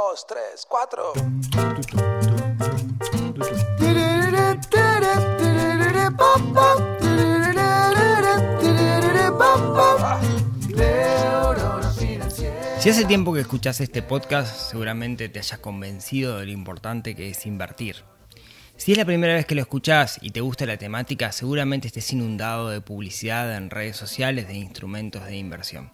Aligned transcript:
dos, 0.00 0.26
tres, 0.26 0.66
cuatro. 0.66 1.12
Si 12.78 12.88
hace 12.88 13.04
tiempo 13.04 13.34
que 13.34 13.40
escuchas 13.40 13.80
este 13.82 14.00
podcast, 14.02 14.70
seguramente 14.70 15.28
te 15.28 15.38
hayas 15.38 15.58
convencido 15.58 16.38
de 16.38 16.46
lo 16.46 16.52
importante 16.52 17.14
que 17.14 17.28
es 17.28 17.44
invertir. 17.44 17.96
Si 18.78 18.92
es 18.92 18.98
la 18.98 19.04
primera 19.04 19.34
vez 19.34 19.44
que 19.44 19.54
lo 19.54 19.60
escuchás 19.60 20.18
y 20.22 20.30
te 20.30 20.40
gusta 20.40 20.64
la 20.64 20.78
temática, 20.78 21.30
seguramente 21.30 21.88
estés 21.88 22.10
inundado 22.14 22.70
de 22.70 22.80
publicidad 22.80 23.54
en 23.54 23.68
redes 23.68 23.98
sociales 23.98 24.48
de 24.48 24.54
instrumentos 24.54 25.26
de 25.26 25.36
inversión. 25.36 25.92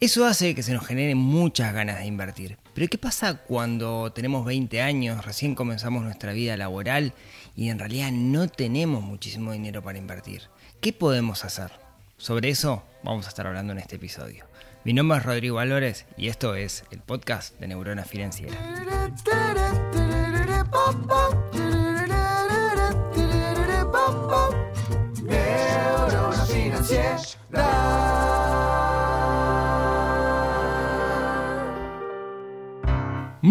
Eso 0.00 0.26
hace 0.26 0.54
que 0.54 0.62
se 0.62 0.74
nos 0.74 0.86
generen 0.86 1.16
muchas 1.16 1.72
ganas 1.72 1.98
de 2.00 2.06
invertir. 2.06 2.61
Pero 2.74 2.88
¿qué 2.88 2.98
pasa 2.98 3.34
cuando 3.34 4.12
tenemos 4.12 4.44
20 4.46 4.80
años, 4.80 5.24
recién 5.24 5.54
comenzamos 5.54 6.02
nuestra 6.02 6.32
vida 6.32 6.56
laboral 6.56 7.12
y 7.54 7.68
en 7.68 7.78
realidad 7.78 8.10
no 8.12 8.48
tenemos 8.48 9.02
muchísimo 9.02 9.52
dinero 9.52 9.82
para 9.82 9.98
invertir? 9.98 10.42
¿Qué 10.80 10.92
podemos 10.92 11.44
hacer? 11.44 11.70
Sobre 12.16 12.48
eso 12.48 12.82
vamos 13.02 13.26
a 13.26 13.28
estar 13.28 13.46
hablando 13.46 13.72
en 13.72 13.78
este 13.78 13.96
episodio. 13.96 14.46
Mi 14.84 14.94
nombre 14.94 15.18
es 15.18 15.24
Rodrigo 15.24 15.56
Valores 15.56 16.06
y 16.16 16.28
esto 16.28 16.54
es 16.54 16.84
el 16.90 17.00
podcast 17.00 17.58
de 17.60 17.68
Neurona 17.68 18.04
Financiera. 18.04 18.56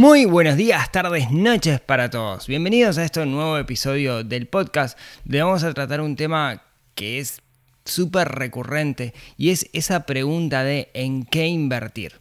Muy 0.02 0.26
buenos 0.26 0.58
días, 0.58 0.92
tardes, 0.92 1.30
noches 1.30 1.80
para 1.80 2.10
todos. 2.10 2.48
Bienvenidos 2.48 2.98
a 2.98 3.04
este 3.04 3.24
nuevo 3.28 3.60
episodio 3.60 4.24
del 4.24 4.48
podcast 4.48 4.98
donde 5.26 5.44
vamos 5.44 5.64
a 5.64 5.76
tratar 5.76 6.02
un 6.02 6.16
tema 6.16 6.64
que 6.96 7.20
es 7.20 7.44
súper 7.86 8.30
recurrente 8.30 9.14
y 9.38 9.52
es 9.52 9.70
esa 9.74 10.08
pregunta 10.08 10.64
de 10.64 10.90
¿en 10.96 11.24
qué 11.24 11.46
invertir? 11.46 12.20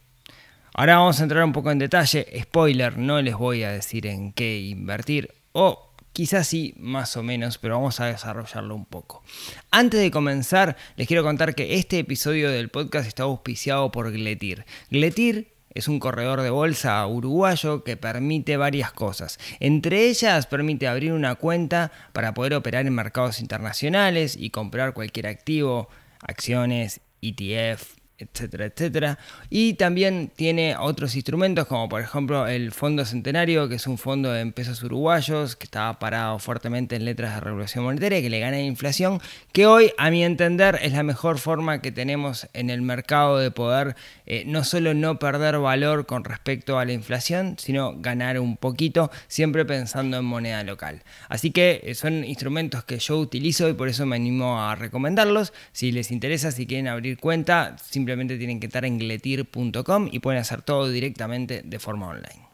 Ahora 0.75 0.97
vamos 0.97 1.19
a 1.19 1.23
entrar 1.23 1.43
un 1.43 1.53
poco 1.53 1.71
en 1.71 1.79
detalle. 1.79 2.27
Spoiler, 2.43 2.99
no 2.99 3.19
les 3.19 3.33
voy 3.33 3.63
a 3.63 3.71
decir 3.71 4.05
en 4.05 4.31
qué 4.31 4.59
invertir 4.59 5.33
o 5.51 5.87
Quizás 6.13 6.45
sí, 6.45 6.75
más 6.77 7.17
o 7.17 7.23
menos, 7.23 7.57
pero 7.57 7.77
vamos 7.77 7.99
a 7.99 8.07
desarrollarlo 8.07 8.75
un 8.75 8.85
poco. 8.85 9.23
Antes 9.71 10.01
de 10.01 10.11
comenzar, 10.11 10.75
les 10.97 11.07
quiero 11.07 11.23
contar 11.23 11.55
que 11.55 11.75
este 11.75 11.97
episodio 11.97 12.51
del 12.51 12.69
podcast 12.69 13.07
está 13.07 13.23
auspiciado 13.23 13.91
por 13.91 14.11
Gletir. 14.11 14.65
Gletir 14.91 15.60
es 15.73 15.87
un 15.87 15.99
corredor 15.99 16.41
de 16.41 16.49
bolsa 16.49 17.05
uruguayo 17.07 17.83
que 17.83 17.97
permite 17.97 18.57
varias 18.57 18.91
cosas. 18.91 19.39
Entre 19.59 20.09
ellas 20.09 20.47
permite 20.47 20.87
abrir 20.87 21.13
una 21.13 21.35
cuenta 21.35 21.91
para 22.13 22.33
poder 22.33 22.53
operar 22.53 22.85
en 22.85 22.93
mercados 22.93 23.39
internacionales 23.39 24.35
y 24.37 24.49
comprar 24.49 24.93
cualquier 24.93 25.27
activo, 25.27 25.89
acciones, 26.21 27.01
ETF, 27.21 28.00
etcétera, 28.21 28.65
etcétera. 28.65 29.19
Y 29.49 29.73
también 29.73 30.31
tiene 30.35 30.75
otros 30.77 31.15
instrumentos 31.15 31.67
como 31.67 31.89
por 31.89 32.01
ejemplo 32.01 32.47
el 32.47 32.71
Fondo 32.71 33.05
Centenario, 33.05 33.67
que 33.67 33.75
es 33.75 33.87
un 33.87 33.97
fondo 33.97 34.31
de 34.31 34.45
pesos 34.51 34.83
uruguayos 34.83 35.55
que 35.55 35.65
estaba 35.65 35.99
parado 35.99 36.39
fuertemente 36.39 36.95
en 36.95 37.05
letras 37.05 37.35
de 37.35 37.41
regulación 37.41 37.83
monetaria, 37.83 38.21
que 38.21 38.29
le 38.29 38.39
gana 38.39 38.61
inflación, 38.61 39.19
que 39.51 39.65
hoy 39.65 39.91
a 39.97 40.09
mi 40.11 40.23
entender 40.23 40.79
es 40.81 40.93
la 40.93 41.03
mejor 41.03 41.39
forma 41.39 41.81
que 41.81 41.91
tenemos 41.91 42.47
en 42.53 42.69
el 42.69 42.81
mercado 42.81 43.37
de 43.37 43.51
poder 43.51 43.95
eh, 44.25 44.43
no 44.45 44.63
solo 44.63 44.93
no 44.93 45.19
perder 45.19 45.57
valor 45.59 46.05
con 46.05 46.23
respecto 46.23 46.79
a 46.79 46.85
la 46.85 46.93
inflación, 46.93 47.55
sino 47.57 47.95
ganar 47.97 48.39
un 48.39 48.57
poquito, 48.57 49.11
siempre 49.27 49.65
pensando 49.65 50.17
en 50.17 50.25
moneda 50.25 50.63
local. 50.63 51.03
Así 51.29 51.51
que 51.51 51.81
eh, 51.83 51.95
son 51.95 52.23
instrumentos 52.23 52.83
que 52.83 52.99
yo 52.99 53.19
utilizo 53.19 53.67
y 53.69 53.73
por 53.73 53.89
eso 53.89 54.05
me 54.05 54.15
animo 54.15 54.61
a 54.61 54.75
recomendarlos. 54.75 55.53
Si 55.71 55.91
les 55.91 56.11
interesa, 56.11 56.51
si 56.51 56.65
quieren 56.65 56.87
abrir 56.87 57.17
cuenta, 57.17 57.75
simplemente 57.77 58.10
tienen 58.37 58.59
que 58.59 58.67
estar 58.67 58.85
en 58.85 58.97
gletir.com 58.97 60.09
y 60.11 60.19
pueden 60.19 60.39
hacer 60.39 60.61
todo 60.61 60.89
directamente 60.89 61.61
de 61.63 61.79
forma 61.79 62.07
online. 62.07 62.47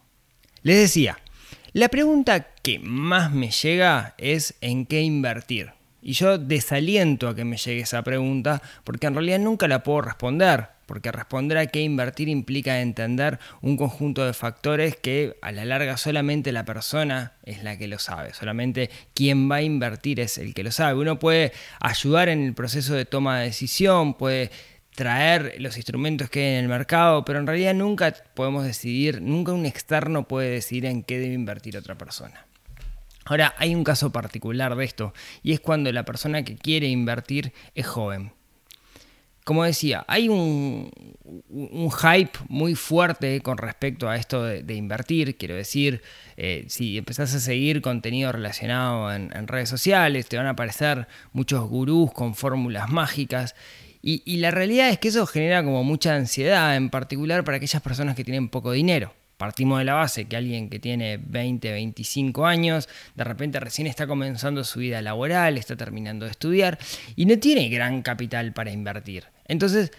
Les 0.64 0.78
decía, 0.78 1.18
la 1.74 1.90
pregunta 1.90 2.48
que 2.64 2.80
más 2.80 3.32
me 3.32 3.52
llega 3.52 4.16
es 4.18 4.56
en 4.62 4.86
qué 4.86 5.02
invertir. 5.02 5.74
Y 6.02 6.14
yo 6.14 6.38
desaliento 6.38 7.28
a 7.28 7.36
que 7.36 7.44
me 7.44 7.58
llegue 7.58 7.82
esa 7.82 8.02
pregunta 8.04 8.62
porque 8.84 9.08
en 9.08 9.14
realidad 9.14 9.40
nunca 9.40 9.68
la 9.68 9.84
puedo 9.84 10.02
responder, 10.02 10.70
porque 10.86 11.12
responder 11.12 11.58
a 11.58 11.68
qué 11.68 11.82
invertir 11.82 12.30
implica 12.30 12.80
entender 12.80 13.40
un 13.62 13.76
conjunto 13.76 14.26
de 14.26 14.34
factores 14.34 14.96
que 14.96 15.38
a 15.42 15.52
la 15.52 15.66
larga 15.66 15.98
solamente 15.98 16.52
la 16.52 16.66
persona 16.66 17.34
es 17.44 17.64
la 17.64 17.78
que 17.78 17.88
lo 17.88 18.00
sabe, 18.00 18.34
solamente 18.34 18.90
quien 19.14 19.52
va 19.52 19.58
a 19.58 19.62
invertir 19.62 20.20
es 20.20 20.38
el 20.38 20.54
que 20.54 20.64
lo 20.64 20.72
sabe. 20.72 21.00
Uno 21.00 21.20
puede 21.20 21.52
ayudar 21.80 22.30
en 22.30 22.42
el 22.44 22.54
proceso 22.54 22.94
de 22.94 23.06
toma 23.06 23.40
de 23.40 23.48
decisión, 23.48 24.14
puede 24.14 24.50
traer 24.98 25.58
los 25.60 25.78
instrumentos 25.78 26.28
que 26.28 26.40
hay 26.40 26.56
en 26.56 26.64
el 26.64 26.70
mercado, 26.70 27.24
pero 27.24 27.38
en 27.38 27.46
realidad 27.46 27.76
nunca 27.76 28.12
podemos 28.34 28.66
decidir, 28.66 29.22
nunca 29.22 29.54
un 29.54 29.68
externo 29.68 30.28
puede 30.28 30.50
decidir 30.50 30.88
en 30.88 31.04
qué 31.04 31.20
debe 31.20 31.36
invertir 31.36 31.78
otra 31.78 31.96
persona. 31.96 32.48
Ahora, 33.24 33.54
hay 33.60 33.76
un 33.76 33.84
caso 33.84 34.12
particular 34.12 34.76
de 34.76 34.84
esto, 34.84 35.14
y 35.44 35.54
es 35.54 35.60
cuando 35.60 35.92
la 35.92 36.04
persona 36.04 36.44
que 36.44 36.56
quiere 36.56 36.88
invertir 36.88 37.54
es 37.76 37.86
joven. 37.86 38.32
Como 39.44 39.64
decía, 39.64 40.04
hay 40.08 40.30
un, 40.30 40.92
hype 42.02 42.40
muy 42.50 42.74
fuerte 42.74 43.40
con 43.42 43.60
respecto 43.60 44.10
a 44.10 44.16
esto 44.16 44.44
de, 44.44 44.74
invertir. 44.74 45.38
Quiero 45.38 45.56
decir, 45.56 46.02
eh, 46.38 46.66
si 46.70 46.98
empezás 46.98 47.36
a 47.36 47.40
seguir 47.40 47.82
contenido 47.82 48.32
relacionado 48.32 49.14
en, 49.14 49.32
en 49.34 49.48
redes 49.48 49.70
sociales, 49.70 50.28
te 50.28 50.38
van 50.38 50.48
a 50.48 50.52
aparecer 50.52 51.08
muchos 51.34 51.64
gurús 51.70 52.12
con 52.12 52.34
fórmulas 52.34 52.90
mágicas 52.90 53.56
y, 54.10 54.38
la 54.38 54.52
realidad 54.52 54.88
es 54.88 55.00
que 55.00 55.10
eso 55.10 55.28
genera 55.28 55.62
como 55.66 55.84
mucha 55.84 56.16
ansiedad, 56.16 56.78
en 56.78 56.90
particular 56.90 57.44
para 57.44 57.58
aquellas 57.58 57.82
personas 57.82 58.16
que 58.16 58.24
tienen 58.24 58.48
poco 58.48 58.72
dinero. 58.72 59.14
Partimos 59.36 59.80
de 59.80 59.84
la 59.84 59.96
base 59.96 60.30
que 60.30 60.38
alguien 60.38 60.70
que 60.70 60.80
tiene 60.80 61.18
20, 61.18 61.74
25 61.74 62.46
años, 62.46 62.88
de 63.16 63.26
repente 63.26 63.60
recién 63.60 63.86
está 63.86 64.08
comenzando 64.08 64.64
su 64.64 64.80
vida 64.80 65.02
laboral, 65.02 65.58
está 65.58 65.76
terminando 65.76 66.24
de 66.24 66.32
estudiar 66.32 66.80
y 67.18 67.26
no 67.26 67.38
tiene 67.38 67.68
gran 67.68 68.02
capital 68.02 68.54
para 68.54 68.72
invertir. 68.72 69.26
Entonces, 69.46 69.92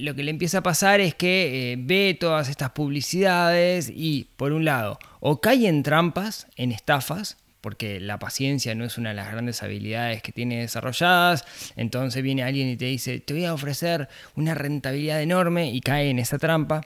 lo 0.00 0.14
que 0.14 0.22
le 0.22 0.30
empieza 0.30 0.58
a 0.58 0.62
pasar 0.62 1.00
es 1.00 1.14
que 1.14 1.72
eh, 1.72 1.76
ve 1.78 2.16
todas 2.18 2.48
estas 2.48 2.70
publicidades 2.70 3.92
y, 3.94 4.28
por 4.36 4.52
un 4.52 4.64
lado, 4.64 4.98
o 5.20 5.42
cae 5.42 5.68
en 5.68 5.82
trampas, 5.82 6.46
en 6.56 6.72
estafas, 6.72 7.36
porque 7.60 8.00
la 8.00 8.18
paciencia 8.18 8.74
no 8.74 8.84
es 8.84 8.98
una 8.98 9.10
de 9.10 9.16
las 9.16 9.30
grandes 9.30 9.62
habilidades 9.62 10.22
que 10.22 10.32
tiene 10.32 10.60
desarrolladas, 10.60 11.44
entonces 11.76 12.22
viene 12.22 12.42
alguien 12.42 12.68
y 12.68 12.76
te 12.76 12.86
dice, 12.86 13.20
te 13.20 13.34
voy 13.34 13.44
a 13.44 13.54
ofrecer 13.54 14.08
una 14.34 14.54
rentabilidad 14.54 15.22
enorme 15.22 15.70
y 15.70 15.80
cae 15.80 16.10
en 16.10 16.18
esa 16.18 16.38
trampa. 16.38 16.82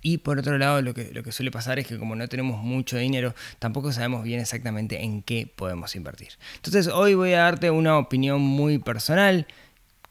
Y 0.00 0.18
por 0.18 0.38
otro 0.38 0.58
lado, 0.58 0.80
lo 0.80 0.94
que, 0.94 1.10
lo 1.12 1.24
que 1.24 1.32
suele 1.32 1.50
pasar 1.50 1.80
es 1.80 1.88
que 1.88 1.98
como 1.98 2.14
no 2.14 2.28
tenemos 2.28 2.62
mucho 2.62 2.96
dinero, 2.96 3.34
tampoco 3.58 3.92
sabemos 3.92 4.22
bien 4.22 4.38
exactamente 4.38 5.02
en 5.02 5.22
qué 5.22 5.48
podemos 5.48 5.96
invertir. 5.96 6.28
Entonces 6.54 6.86
hoy 6.86 7.14
voy 7.14 7.32
a 7.32 7.40
darte 7.40 7.70
una 7.70 7.98
opinión 7.98 8.40
muy 8.40 8.78
personal 8.78 9.48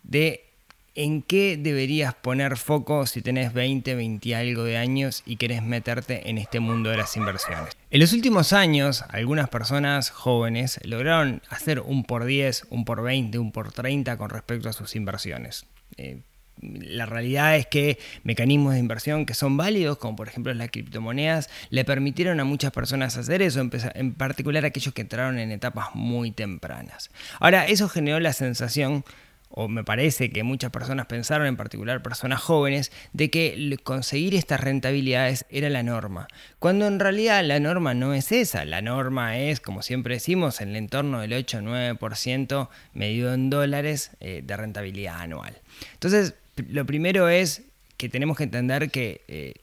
de 0.03 0.50
¿En 0.94 1.22
qué 1.22 1.57
deberías 1.57 2.13
poner 2.13 2.57
foco 2.57 3.06
si 3.06 3.22
tenés 3.22 3.53
20, 3.53 3.96
20 3.96 4.28
y 4.28 4.34
algo 4.34 4.66
de 4.66 4.75
años 4.75 5.24
y 5.25 5.38
querés 5.38 5.63
meterte 5.63 6.29
en 6.29 6.38
este 6.38 6.59
mundo 6.59 6.90
de 6.90 6.97
las 6.97 7.16
inversiones? 7.16 7.78
En 7.90 8.02
los 8.02 8.12
últimos 8.12 8.52
años, 8.52 9.06
algunas 9.07 9.47
personas 9.47 10.09
jóvenes 10.09 10.81
lograron 10.84 11.41
hacer 11.50 11.79
un 11.79 12.03
por 12.03 12.25
10, 12.25 12.68
un 12.72 12.84
por 12.84 13.03
20, 13.03 13.40
un 13.40 13.53
por 13.53 13.72
30 13.72 14.18
con 14.18 14.29
respecto 14.29 14.68
a 14.68 14.74
sus 14.74 14.97
inversiones. 14.97 15.66
Eh, 15.96 16.19
la 16.62 17.06
realidad 17.06 17.56
es 17.56 17.68
que 17.68 17.97
mecanismos 18.23 18.73
de 18.73 18.79
inversión 18.79 19.25
que 19.25 19.34
son 19.34 19.56
válidos, 19.56 19.97
como 19.97 20.18
por 20.18 20.28
ejemplo 20.28 20.53
las 20.53 20.72
criptomonedas, 20.72 21.50
le 21.69 21.85
permitieron 21.85 22.41
a 22.41 22.44
muchas 22.44 22.73
personas 22.73 23.16
hacer 23.16 23.41
eso, 23.41 23.61
en 23.61 24.14
particular 24.14 24.66
aquellos 24.66 24.94
que 24.94 25.03
entraron 25.03 25.40
en 25.40 25.52
etapas 25.52 25.96
muy 25.96 26.32
tempranas. 26.32 27.11
Ahora, 27.40 27.66
eso 27.66 27.87
generó 27.87 28.20
la 28.20 28.34
sensación 28.34 29.05
o 29.51 29.67
me 29.67 29.83
parece 29.83 30.31
que 30.31 30.43
muchas 30.43 30.71
personas 30.71 31.05
pensaron, 31.05 31.47
en 31.47 31.57
particular 31.57 32.01
personas 32.01 32.41
jóvenes, 32.41 32.91
de 33.13 33.29
que 33.29 33.77
conseguir 33.83 34.35
estas 34.35 34.59
rentabilidades 34.59 35.45
era 35.49 35.69
la 35.69 35.83
norma, 35.83 36.27
cuando 36.59 36.87
en 36.87 36.99
realidad 36.99 37.43
la 37.43 37.59
norma 37.59 37.93
no 37.93 38.13
es 38.13 38.31
esa, 38.31 38.65
la 38.65 38.81
norma 38.81 39.37
es, 39.37 39.59
como 39.59 39.81
siempre 39.81 40.15
decimos, 40.15 40.61
en 40.61 40.69
el 40.69 40.75
entorno 40.77 41.21
del 41.21 41.33
8-9% 41.33 42.69
medido 42.93 43.33
en 43.33 43.49
dólares 43.49 44.11
eh, 44.19 44.41
de 44.43 44.57
rentabilidad 44.57 45.19
anual. 45.21 45.57
Entonces, 45.93 46.35
lo 46.69 46.85
primero 46.85 47.29
es 47.29 47.63
que 47.97 48.09
tenemos 48.09 48.37
que 48.37 48.43
entender 48.43 48.89
que 48.89 49.21
eh, 49.27 49.53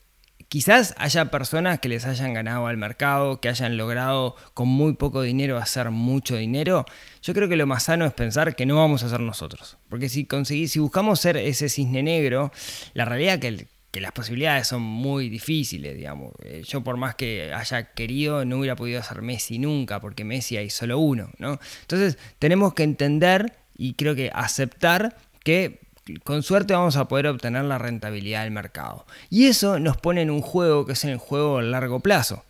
Quizás 0.49 0.95
haya 0.97 1.27
personas 1.27 1.79
que 1.81 1.89
les 1.89 2.07
hayan 2.07 2.33
ganado 2.33 2.67
al 2.67 2.77
mercado, 2.77 3.41
que 3.41 3.49
hayan 3.49 3.77
logrado 3.77 4.35
con 4.55 4.69
muy 4.69 4.95
poco 4.95 5.23
dinero 5.23 5.59
hacer 5.59 5.91
mucho 5.91 6.37
dinero. 6.37 6.87
Yo 7.23 7.35
creo 7.35 7.49
que 7.49 7.57
lo 7.57 7.67
más 7.67 7.83
sano 7.83 8.07
es 8.07 8.15
pensar 8.15 8.57
que 8.57 8.65
no 8.65 8.77
vamos 8.77 9.03
a 9.03 9.11
ser 9.11 9.21
nosotros. 9.21 9.77
Porque 9.91 10.09
si 10.09 10.25
conseguís, 10.25 10.73
si 10.73 10.79
buscamos 10.79 11.21
ser 11.21 11.37
ese 11.37 11.69
cisne 11.69 12.03
negro, 12.03 12.51
la 12.95 13.05
realidad 13.05 13.45
es 13.45 13.67
que 13.91 14.01
las 14.01 14.13
posibilidades 14.13 14.67
son 14.69 14.83
muy 14.83 15.29
difíciles, 15.29 15.97
digamos. 15.97 16.33
Eh, 16.43 16.63
yo 16.67 16.83
por 16.83 16.97
más 16.97 17.15
que 17.15 17.53
haya 17.53 17.93
querido, 17.93 18.45
no 18.45 18.59
hubiera 18.59 18.77
podido 18.77 19.03
ser 19.03 19.23
Messi 19.23 19.59
nunca, 19.59 20.01
porque 20.01 20.25
Messi 20.25 20.57
hay 20.57 20.71
solo 20.71 20.99
uno, 20.99 21.31
¿no? 21.39 21.59
Entonces 21.83 22.19
tenemos 22.39 22.75
que 22.75 22.85
entender 22.85 23.55
y 23.77 23.95
creo 23.95 24.15
que 24.15 24.31
aceptar 24.33 25.17
que 25.43 25.81
con 26.25 26.43
suerte 26.43 26.75
vamos 26.75 26.97
a 26.97 27.09
poder 27.09 27.27
obtener 27.27 27.65
la 27.65 27.79
rentabilidad 27.79 28.45
del 28.45 28.53
mercado. 28.53 29.05
Y 29.31 29.47
eso 29.47 29.79
nos 29.79 29.97
pone 29.97 30.23
en 30.23 30.31
un 30.31 30.43
juego 30.43 30.87
que 30.87 30.93
es 30.93 31.05
el 31.05 31.19
juego 31.19 31.59
a 31.59 31.63
largo 31.63 32.01
plazo. 32.01 32.45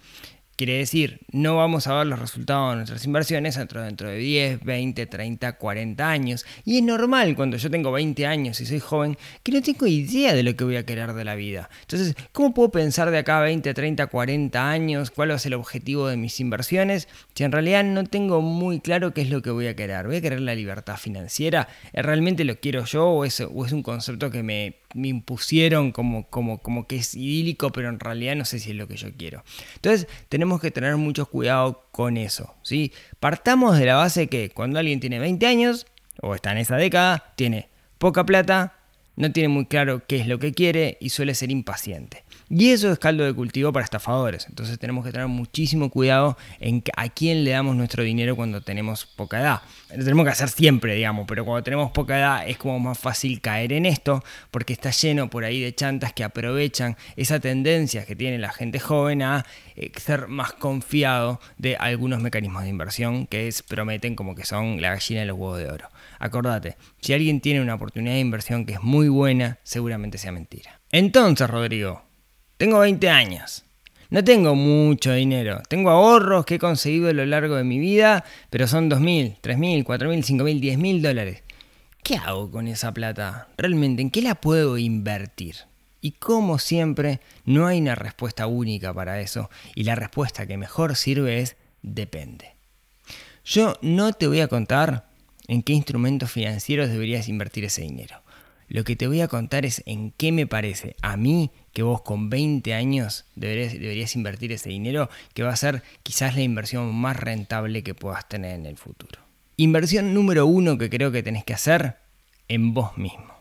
Quiere 0.58 0.78
decir, 0.78 1.20
no 1.30 1.56
vamos 1.56 1.86
a 1.86 1.94
ver 1.94 2.08
los 2.08 2.18
resultados 2.18 2.72
de 2.72 2.76
nuestras 2.78 3.04
inversiones 3.04 3.54
dentro, 3.54 3.80
de 4.10 4.18
10, 4.18 4.64
20, 4.64 5.06
30, 5.06 5.52
40 5.52 6.10
años. 6.10 6.44
Y 6.64 6.78
es 6.78 6.82
normal 6.82 7.36
cuando 7.36 7.56
yo 7.56 7.70
tengo 7.70 7.92
20 7.92 8.26
años 8.26 8.60
y 8.60 8.66
soy 8.66 8.80
joven 8.80 9.16
que 9.44 9.52
no 9.52 9.62
tengo 9.62 9.86
idea 9.86 10.34
de 10.34 10.42
lo 10.42 10.56
que 10.56 10.64
voy 10.64 10.74
a 10.74 10.84
querer 10.84 11.12
de 11.12 11.24
la 11.24 11.36
vida. 11.36 11.70
Entonces, 11.82 12.16
¿cómo 12.32 12.54
puedo 12.54 12.72
pensar 12.72 13.12
de 13.12 13.18
acá 13.18 13.38
a 13.38 13.42
20, 13.42 13.72
30, 13.72 14.08
40 14.08 14.68
años 14.68 15.12
cuál 15.12 15.38
ser 15.38 15.50
el 15.50 15.60
objetivo 15.60 16.08
de 16.08 16.16
mis 16.16 16.40
inversiones 16.40 17.06
si 17.34 17.44
en 17.44 17.52
realidad 17.52 17.84
no 17.84 18.02
tengo 18.02 18.42
muy 18.42 18.80
claro 18.80 19.14
qué 19.14 19.20
es 19.20 19.30
lo 19.30 19.42
que 19.42 19.50
voy 19.50 19.68
a 19.68 19.76
querer? 19.76 20.08
¿Voy 20.08 20.16
a 20.16 20.20
querer 20.20 20.40
la 20.40 20.56
libertad 20.56 20.96
financiera? 20.96 21.68
¿Realmente 21.92 22.42
lo 22.42 22.58
quiero 22.58 22.84
yo 22.84 23.06
o 23.06 23.24
es, 23.24 23.40
o 23.40 23.64
es 23.64 23.70
un 23.70 23.84
concepto 23.84 24.32
que 24.32 24.42
me 24.42 24.74
me 24.94 25.08
impusieron 25.08 25.92
como, 25.92 26.28
como, 26.28 26.58
como 26.58 26.86
que 26.86 26.96
es 26.96 27.14
idílico, 27.14 27.70
pero 27.70 27.88
en 27.88 28.00
realidad 28.00 28.36
no 28.36 28.44
sé 28.44 28.58
si 28.58 28.70
es 28.70 28.76
lo 28.76 28.88
que 28.88 28.96
yo 28.96 29.08
quiero. 29.16 29.44
Entonces 29.76 30.08
tenemos 30.28 30.47
que 30.56 30.70
tener 30.70 30.96
mucho 30.96 31.26
cuidado 31.26 31.86
con 31.92 32.16
eso. 32.16 32.54
¿sí? 32.62 32.92
Partamos 33.20 33.78
de 33.78 33.86
la 33.86 33.96
base 33.96 34.28
que 34.28 34.50
cuando 34.50 34.78
alguien 34.78 35.00
tiene 35.00 35.18
20 35.18 35.46
años, 35.46 35.86
o 36.22 36.34
está 36.34 36.52
en 36.52 36.58
esa 36.58 36.76
década, 36.76 37.32
tiene 37.36 37.68
poca 37.98 38.24
plata, 38.24 38.78
no 39.16 39.32
tiene 39.32 39.48
muy 39.48 39.66
claro 39.66 40.02
qué 40.06 40.16
es 40.16 40.26
lo 40.26 40.38
que 40.38 40.52
quiere 40.52 40.96
y 41.00 41.10
suele 41.10 41.34
ser 41.34 41.50
impaciente. 41.50 42.24
Y 42.50 42.70
eso 42.70 42.90
es 42.90 42.98
caldo 42.98 43.24
de 43.24 43.34
cultivo 43.34 43.72
para 43.72 43.84
estafadores. 43.84 44.46
Entonces 44.48 44.78
tenemos 44.78 45.04
que 45.04 45.12
tener 45.12 45.28
muchísimo 45.28 45.90
cuidado 45.90 46.38
en 46.60 46.82
a 46.96 47.08
quién 47.10 47.44
le 47.44 47.50
damos 47.50 47.76
nuestro 47.76 48.02
dinero 48.02 48.36
cuando 48.36 48.62
tenemos 48.62 49.04
poca 49.04 49.40
edad. 49.40 49.62
Lo 49.94 50.02
tenemos 50.02 50.24
que 50.24 50.30
hacer 50.30 50.48
siempre, 50.48 50.94
digamos, 50.94 51.26
pero 51.28 51.44
cuando 51.44 51.62
tenemos 51.62 51.90
poca 51.90 52.18
edad 52.18 52.48
es 52.48 52.56
como 52.56 52.78
más 52.80 52.98
fácil 52.98 53.40
caer 53.40 53.72
en 53.72 53.84
esto 53.84 54.24
porque 54.50 54.72
está 54.72 54.90
lleno 54.90 55.28
por 55.28 55.44
ahí 55.44 55.60
de 55.60 55.74
chantas 55.74 56.12
que 56.12 56.24
aprovechan 56.24 56.96
esa 57.16 57.38
tendencia 57.38 58.06
que 58.06 58.16
tiene 58.16 58.38
la 58.38 58.50
gente 58.50 58.80
joven 58.80 59.22
a 59.22 59.44
eh, 59.76 59.92
ser 59.96 60.28
más 60.28 60.52
confiado 60.52 61.40
de 61.58 61.76
algunos 61.76 62.20
mecanismos 62.22 62.62
de 62.62 62.70
inversión 62.70 63.26
que 63.26 63.48
es, 63.48 63.62
prometen 63.62 64.16
como 64.16 64.34
que 64.34 64.44
son 64.44 64.80
la 64.80 64.90
gallina 64.90 65.20
de 65.20 65.26
los 65.26 65.36
huevos 65.36 65.58
de 65.58 65.70
oro. 65.70 65.88
Acordate, 66.18 66.76
si 67.00 67.12
alguien 67.12 67.40
tiene 67.40 67.60
una 67.60 67.74
oportunidad 67.74 68.14
de 68.14 68.20
inversión 68.20 68.64
que 68.64 68.74
es 68.74 68.82
muy 68.82 69.08
buena, 69.08 69.58
seguramente 69.62 70.18
sea 70.18 70.32
mentira. 70.32 70.80
Entonces, 70.90 71.48
Rodrigo, 71.48 72.07
tengo 72.58 72.80
20 72.80 73.08
años. 73.08 73.64
No 74.10 74.24
tengo 74.24 74.54
mucho 74.54 75.12
dinero. 75.12 75.62
Tengo 75.68 75.90
ahorros 75.90 76.44
que 76.44 76.56
he 76.56 76.58
conseguido 76.58 77.08
a 77.08 77.12
lo 77.12 77.24
largo 77.24 77.56
de 77.56 77.64
mi 77.64 77.78
vida, 77.78 78.24
pero 78.50 78.66
son 78.66 78.90
2.000, 78.90 79.38
3.000, 79.40 79.84
4.000, 79.84 79.84
5.000, 79.84 80.60
10.000 80.60 81.00
dólares. 81.00 81.42
¿Qué 82.02 82.16
hago 82.16 82.50
con 82.50 82.68
esa 82.68 82.92
plata? 82.92 83.48
¿Realmente 83.56 84.02
en 84.02 84.10
qué 84.10 84.22
la 84.22 84.34
puedo 84.34 84.78
invertir? 84.78 85.56
Y 86.00 86.12
como 86.12 86.58
siempre, 86.58 87.20
no 87.44 87.66
hay 87.66 87.80
una 87.80 87.94
respuesta 87.94 88.46
única 88.46 88.94
para 88.94 89.20
eso. 89.20 89.50
Y 89.74 89.84
la 89.84 89.94
respuesta 89.94 90.46
que 90.46 90.56
mejor 90.56 90.96
sirve 90.96 91.40
es 91.40 91.56
depende. 91.82 92.54
Yo 93.44 93.74
no 93.82 94.12
te 94.12 94.26
voy 94.26 94.40
a 94.40 94.48
contar 94.48 95.08
en 95.48 95.62
qué 95.62 95.74
instrumentos 95.74 96.30
financieros 96.30 96.88
deberías 96.88 97.28
invertir 97.28 97.64
ese 97.64 97.82
dinero. 97.82 98.22
Lo 98.68 98.84
que 98.84 98.96
te 98.96 99.06
voy 99.06 99.22
a 99.22 99.28
contar 99.28 99.64
es 99.64 99.82
en 99.86 100.12
qué 100.12 100.30
me 100.30 100.46
parece 100.46 100.94
a 101.02 101.16
mí 101.16 101.50
que 101.78 101.84
vos 101.84 102.02
con 102.02 102.28
20 102.28 102.74
años 102.74 103.24
deberías, 103.36 104.16
invertir 104.16 104.50
ese 104.50 104.68
dinero, 104.68 105.08
que 105.32 105.44
va 105.44 105.50
a 105.50 105.56
ser 105.56 105.84
quizás 106.02 106.34
la 106.34 106.42
inversión 106.42 106.92
más 106.92 107.16
rentable 107.16 107.84
que 107.84 107.94
puedas 107.94 108.28
tener 108.28 108.56
en 108.56 108.66
el 108.66 108.76
futuro. 108.76 109.20
Inversión 109.56 110.12
número 110.12 110.44
uno 110.44 110.76
que 110.76 110.90
creo 110.90 111.12
que 111.12 111.22
tenés 111.22 111.44
que 111.44 111.54
hacer 111.54 111.94
en 112.48 112.74
vos 112.74 112.98
mismo. 112.98 113.32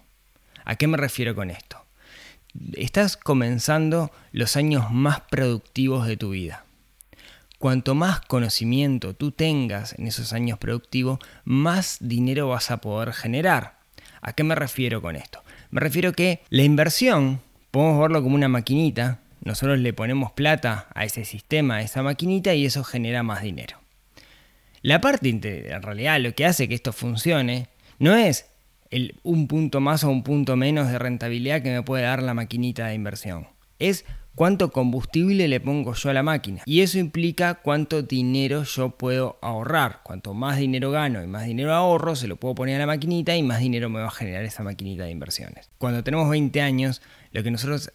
¿A 0.66 0.76
qué 0.76 0.86
me 0.86 0.98
refiero 0.98 1.34
con 1.34 1.50
esto? 1.50 1.84
Estás 2.74 3.18
comenzando 3.18 4.12
los 4.32 4.56
años 4.56 4.92
más 4.92 5.22
productivos 5.22 6.06
de 6.06 6.18
tu 6.18 6.30
vida. 6.30 6.64
Cuanto 7.58 7.96
más 7.96 8.22
conocimiento 8.22 9.16
tú 9.16 9.32
tengas 9.32 9.98
en 9.98 10.06
esos 10.06 10.32
años 10.32 10.60
productivos, 10.60 11.18
más 11.44 11.98
dinero 12.02 12.50
vas 12.50 12.70
a 12.70 12.82
poder 12.82 13.14
generar. 13.14 13.80
¿A 14.22 14.34
qué 14.34 14.44
me 14.44 14.54
refiero 14.54 15.02
con 15.02 15.16
esto? 15.16 15.42
Me 15.72 15.82
refiero 15.82 16.14
que 16.14 16.44
la 16.50 16.62
inversión 16.62 17.42
podemos 17.72 18.00
verlo 18.00 18.24
como 18.24 18.36
una 18.36 18.48
maquinita, 18.48 19.20
nosotros 19.44 19.80
le 19.80 19.94
ponemos 19.94 20.32
plata 20.32 20.88
a 20.94 21.06
ese 21.06 21.26
sistema, 21.26 21.78
a 21.78 21.82
esa 21.82 22.04
maquinita 22.04 22.54
y 22.54 22.66
eso 22.66 22.84
genera 22.84 23.24
más 23.24 23.42
dinero. 23.42 23.78
La 24.82 25.02
parte, 25.02 25.30
en 25.30 25.82
realidad, 25.82 26.20
lo 26.20 26.34
que 26.34 26.46
hace 26.46 26.68
que 26.68 26.76
esto 26.76 26.94
funcione 26.94 27.68
no 28.00 28.16
es 28.16 28.48
el 28.90 29.16
un 29.24 29.48
punto 29.48 29.80
más 29.80 30.04
o 30.04 30.10
un 30.10 30.24
punto 30.24 30.56
menos 30.56 30.90
de 30.90 31.00
rentabilidad 31.00 31.62
que 31.62 31.72
me 31.72 31.84
puede 31.84 32.04
dar 32.04 32.24
la 32.24 32.34
maquinita 32.34 32.88
de 32.88 32.96
inversión. 32.96 33.48
Es 33.80 34.06
cuánto 34.38 34.72
combustible 34.72 35.48
le 35.48 35.60
pongo 35.60 35.96
yo 35.96 36.12
a 36.12 36.14
la 36.14 36.22
máquina. 36.22 36.62
Y 36.66 36.82
eso 36.82 37.00
implica 37.00 37.56
cuánto 37.56 38.04
dinero 38.04 38.62
yo 38.64 38.92
puedo 38.92 39.40
ahorrar. 39.42 40.02
Cuanto 40.04 40.36
más 40.36 40.60
dinero 40.60 40.92
gano 40.92 41.24
y 41.24 41.28
más 41.28 41.48
dinero 41.48 41.74
ahorro, 41.74 42.16
se 42.16 42.28
lo 42.28 42.36
puedo 42.36 42.54
poner 42.54 42.76
a 42.76 42.80
la 42.80 42.86
maquinita 42.86 43.36
y 43.36 43.42
más 43.42 43.60
dinero 43.60 43.90
me 43.90 44.00
va 44.00 44.08
a 44.08 44.12
generar 44.12 44.46
esa 44.46 44.62
maquinita 44.62 45.06
de 45.06 45.10
inversiones. 45.10 45.72
Cuando 45.80 46.04
tenemos 46.04 46.30
20 46.30 46.62
años, 46.62 47.02
lo 47.32 47.42
que 47.42 47.50
nosotros 47.50 47.92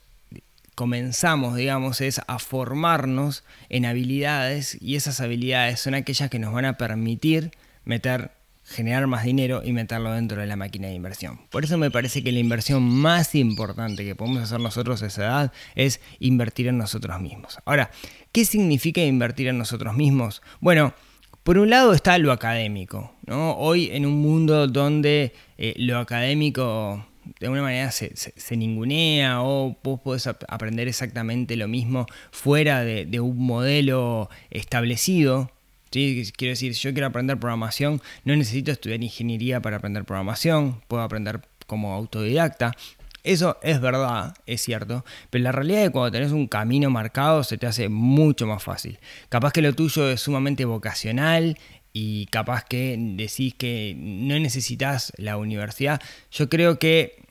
comenzamos, 0.75 1.55
digamos, 1.55 2.01
es 2.01 2.21
a 2.27 2.41
formarnos 2.41 3.45
en 3.69 3.87
habilidades 3.87 4.77
y 4.83 4.97
esas 4.97 5.21
habilidades 5.21 5.79
son 5.79 5.95
aquellas 5.95 6.29
que 6.29 6.41
nos 6.41 6.53
van 6.53 6.65
a 6.65 6.77
permitir 6.77 7.53
meter 7.85 8.33
generar 8.73 9.07
más 9.07 9.25
dinero 9.25 9.63
y 9.65 9.73
meterlo 9.73 10.13
dentro 10.13 10.41
de 10.41 10.47
la 10.47 10.57
máquina 10.57 10.89
de 10.89 10.95
inversión. 10.95 11.41
Por 11.51 11.65
eso 11.65 11.79
me 11.79 11.91
parece 11.91 12.23
que 12.25 12.33
la 12.33 12.41
inversión 12.41 12.83
más 12.83 13.35
importante 13.35 14.05
que 14.05 14.17
podemos 14.17 14.43
hacer 14.43 14.61
nosotros 14.61 15.03
a 15.03 15.07
esa 15.07 15.23
edad 15.23 15.53
es 15.75 16.01
invertir 16.19 16.69
en 16.69 16.79
nosotros 16.79 17.21
mismos. 17.21 17.59
Ahora, 17.65 17.91
¿qué 18.33 18.45
significa 18.45 19.03
invertir 19.03 19.49
en 19.49 19.59
nosotros 19.59 19.95
mismos? 19.95 20.43
Bueno, 20.61 20.95
por 21.43 21.59
un 21.59 21.71
lado 21.71 21.93
está 21.93 22.19
lo 22.19 22.33
académico. 22.33 23.15
¿no? 23.27 23.53
Hoy 23.57 23.91
en 23.93 24.07
un 24.07 24.21
mundo 24.21 24.67
donde 24.67 25.33
eh, 25.59 25.75
lo 25.77 25.99
académico 25.99 27.07
de 27.39 27.47
alguna 27.47 27.63
manera 27.63 27.91
se, 27.91 28.13
ningunea 28.57 29.43
o 29.43 29.77
vos 29.83 30.01
podés 30.01 30.27
aprender 30.27 30.89
exactamente 30.89 31.57
lo 31.57 31.69
mismo 31.69 32.07
fuera 32.31 32.83
de, 32.85 33.21
un 33.21 33.39
modelo 33.39 34.29
establecido. 34.51 35.51
Quiero 35.93 36.53
decir, 36.53 36.73
yo 36.73 36.93
quiero 36.93 37.07
aprender 37.07 37.39
programación, 37.39 38.01
no 38.25 38.35
necesito 38.35 38.73
estudiar 38.73 39.03
ingeniería 39.03 39.61
para 39.61 39.77
aprender 39.77 40.05
programación, 40.05 40.81
puedo 40.89 41.03
aprender 41.03 41.43
como 41.67 41.95
autodidacta. 41.95 42.75
Eso 43.25 43.59
es 43.63 43.81
verdad, 43.81 44.35
es 44.47 44.63
cierto, 44.63 45.05
pero 45.31 45.45
la 45.45 45.53
realidad 45.53 45.83
es 45.83 45.89
que 45.89 45.93
cuando 45.93 46.11
tenés 46.11 46.33
un 46.33 46.49
camino 46.49 46.91
marcado 46.91 47.45
se 47.45 47.57
te 47.57 47.69
hace 47.69 47.89
mucho 47.89 48.49
más 48.49 48.65
fácil. 48.65 48.99
Capaz 49.29 49.53
que 49.53 49.63
lo 49.63 49.73
tuyo 49.75 50.11
es 50.11 50.21
sumamente 50.21 50.65
vocacional, 50.65 51.57
y 51.93 52.27
capaz 52.27 52.65
que 52.65 52.97
decís 52.99 53.55
que 53.55 53.95
no 53.97 54.39
necesitas 54.39 55.13
la 55.17 55.37
universidad, 55.37 56.01
yo 56.31 56.49
creo 56.49 56.79
que, 56.79 57.23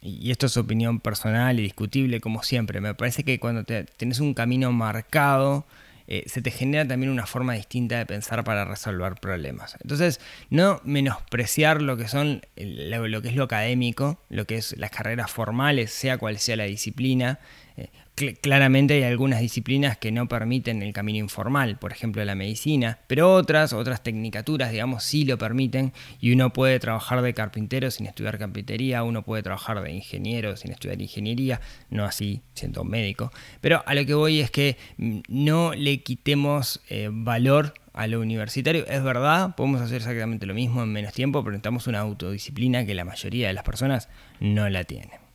y 0.00 0.30
esto 0.30 0.46
es 0.46 0.56
opinión 0.56 1.00
personal 1.00 1.58
y 1.60 1.64
discutible 1.64 2.20
como 2.20 2.42
siempre, 2.42 2.80
me 2.80 2.94
parece 2.94 3.24
que 3.24 3.38
cuando 3.38 3.64
te, 3.64 3.84
tenés 3.84 4.20
un 4.20 4.34
camino 4.34 4.72
marcado, 4.72 5.66
eh, 6.08 6.24
se 6.26 6.42
te 6.42 6.50
genera 6.50 6.86
también 6.86 7.10
una 7.10 7.26
forma 7.26 7.54
distinta 7.54 7.98
de 7.98 8.06
pensar 8.06 8.44
para 8.44 8.64
resolver 8.64 9.14
problemas. 9.14 9.76
Entonces, 9.82 10.20
no 10.50 10.80
menospreciar 10.84 11.82
lo 11.82 11.96
que 11.96 12.08
son 12.08 12.42
lo, 12.56 13.22
que 13.22 13.28
es 13.28 13.36
lo 13.36 13.44
académico, 13.44 14.20
lo 14.28 14.46
que 14.46 14.56
es 14.56 14.76
las 14.78 14.90
carreras 14.90 15.30
formales, 15.30 15.90
sea 15.90 16.18
cual 16.18 16.38
sea 16.38 16.56
la 16.56 16.64
disciplina, 16.64 17.40
claramente 18.40 18.94
hay 18.94 19.02
algunas 19.02 19.40
disciplinas 19.40 19.98
que 19.98 20.10
no 20.10 20.26
permiten 20.26 20.82
el 20.82 20.92
camino 20.92 21.18
informal, 21.18 21.78
por 21.78 21.92
ejemplo 21.92 22.24
la 22.24 22.34
medicina, 22.34 22.98
pero 23.06 23.34
otras, 23.34 23.72
otras 23.72 24.02
tecnicaturas, 24.02 24.72
digamos, 24.72 25.04
sí 25.04 25.24
lo 25.24 25.36
permiten 25.36 25.92
y 26.20 26.32
uno 26.32 26.52
puede 26.52 26.78
trabajar 26.80 27.20
de 27.20 27.34
carpintero 27.34 27.90
sin 27.90 28.06
estudiar 28.06 28.38
carpintería, 28.38 29.02
uno 29.02 29.22
puede 29.22 29.42
trabajar 29.42 29.82
de 29.82 29.92
ingeniero 29.92 30.56
sin 30.56 30.72
estudiar 30.72 31.00
ingeniería, 31.00 31.60
no 31.90 32.04
así 32.04 32.40
siendo 32.54 32.84
médico, 32.84 33.30
pero 33.60 33.82
a 33.84 33.94
lo 33.94 34.06
que 34.06 34.14
voy 34.14 34.40
es 34.40 34.50
que 34.50 34.78
mm, 34.96 35.20
no 35.28 35.74
le 35.74 36.02
quitemos 36.02 36.80
eh, 36.88 37.10
valor 37.12 37.74
a 37.92 38.06
lo 38.06 38.20
universitario. 38.20 38.86
Es 38.86 39.02
verdad, 39.02 39.56
podemos 39.56 39.80
hacer 39.80 39.96
exactamente 39.96 40.46
lo 40.46 40.54
mismo 40.54 40.82
en 40.82 40.92
menos 40.92 41.14
tiempo, 41.14 41.42
pero 41.42 41.52
necesitamos 41.52 41.86
una 41.86 42.00
autodisciplina 42.00 42.84
que 42.84 42.94
la 42.94 43.04
mayoría 43.04 43.48
de 43.48 43.54
las 43.54 43.64
personas 43.64 44.08
no 44.38 44.68
la 44.68 44.84
tienen. 44.84 45.25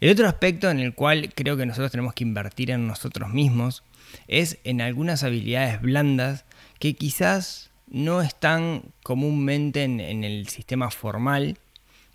El 0.00 0.10
otro 0.10 0.26
aspecto 0.28 0.70
en 0.70 0.80
el 0.80 0.94
cual 0.94 1.32
creo 1.34 1.56
que 1.56 1.66
nosotros 1.66 1.90
tenemos 1.90 2.14
que 2.14 2.24
invertir 2.24 2.70
en 2.70 2.86
nosotros 2.86 3.30
mismos 3.30 3.82
es 4.28 4.58
en 4.64 4.80
algunas 4.80 5.22
habilidades 5.22 5.80
blandas 5.80 6.44
que 6.78 6.94
quizás 6.94 7.70
no 7.88 8.20
están 8.20 8.82
comúnmente 9.02 9.84
en, 9.84 10.24
el 10.24 10.48
sistema 10.48 10.90
formal 10.90 11.56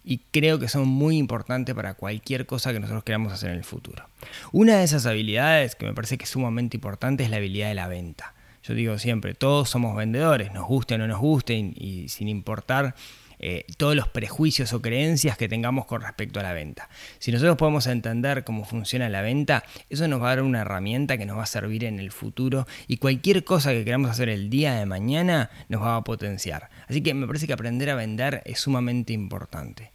y 0.03 0.19
creo 0.31 0.59
que 0.59 0.67
son 0.67 0.87
muy 0.87 1.17
importantes 1.17 1.75
para 1.75 1.93
cualquier 1.93 2.45
cosa 2.45 2.73
que 2.73 2.79
nosotros 2.79 3.03
queramos 3.03 3.31
hacer 3.31 3.51
en 3.51 3.57
el 3.57 3.63
futuro. 3.63 4.07
Una 4.51 4.77
de 4.77 4.83
esas 4.83 5.05
habilidades 5.05 5.75
que 5.75 5.85
me 5.85 5.93
parece 5.93 6.17
que 6.17 6.25
es 6.25 6.29
sumamente 6.29 6.77
importante 6.77 7.23
es 7.23 7.29
la 7.29 7.37
habilidad 7.37 7.69
de 7.69 7.75
la 7.75 7.87
venta. 7.87 8.33
Yo 8.63 8.73
digo 8.73 8.97
siempre, 8.99 9.33
todos 9.33 9.69
somos 9.69 9.95
vendedores, 9.95 10.53
nos 10.53 10.67
guste 10.67 10.95
o 10.95 10.97
no 10.97 11.07
nos 11.07 11.19
guste 11.19 11.55
y, 11.55 12.09
sin 12.09 12.27
importar 12.27 12.95
eh, 13.41 13.65
todos 13.77 13.95
los 13.95 14.07
prejuicios 14.07 14.71
o 14.71 14.81
creencias 14.81 15.37
que 15.37 15.49
tengamos 15.49 15.85
con 15.85 16.01
respecto 16.01 16.39
a 16.39 16.43
la 16.43 16.53
venta. 16.53 16.89
Si 17.19 17.31
nosotros 17.31 17.57
podemos 17.57 17.87
entender 17.87 18.43
cómo 18.43 18.63
funciona 18.65 19.09
la 19.09 19.21
venta, 19.21 19.63
eso 19.89 20.07
nos 20.07 20.21
va 20.21 20.27
a 20.27 20.35
dar 20.35 20.43
una 20.43 20.61
herramienta 20.61 21.17
que 21.17 21.25
nos 21.25 21.37
va 21.37 21.43
a 21.43 21.47
servir 21.47 21.83
en 21.85 21.99
el 21.99 22.11
futuro 22.11 22.67
y 22.87 22.97
cualquier 22.97 23.43
cosa 23.43 23.71
que 23.71 23.83
queramos 23.83 24.11
hacer 24.11 24.29
el 24.29 24.49
día 24.49 24.75
de 24.75 24.85
mañana 24.85 25.49
nos 25.69 25.81
va 25.81 25.95
a 25.95 26.03
potenciar. 26.03 26.69
Así 26.87 27.01
que 27.01 27.13
me 27.13 27.27
parece 27.27 27.47
que 27.47 27.53
aprender 27.53 27.89
a 27.89 27.95
vender 27.95 28.43
es 28.45 28.59
sumamente 28.59 29.13
importante. 29.13 29.91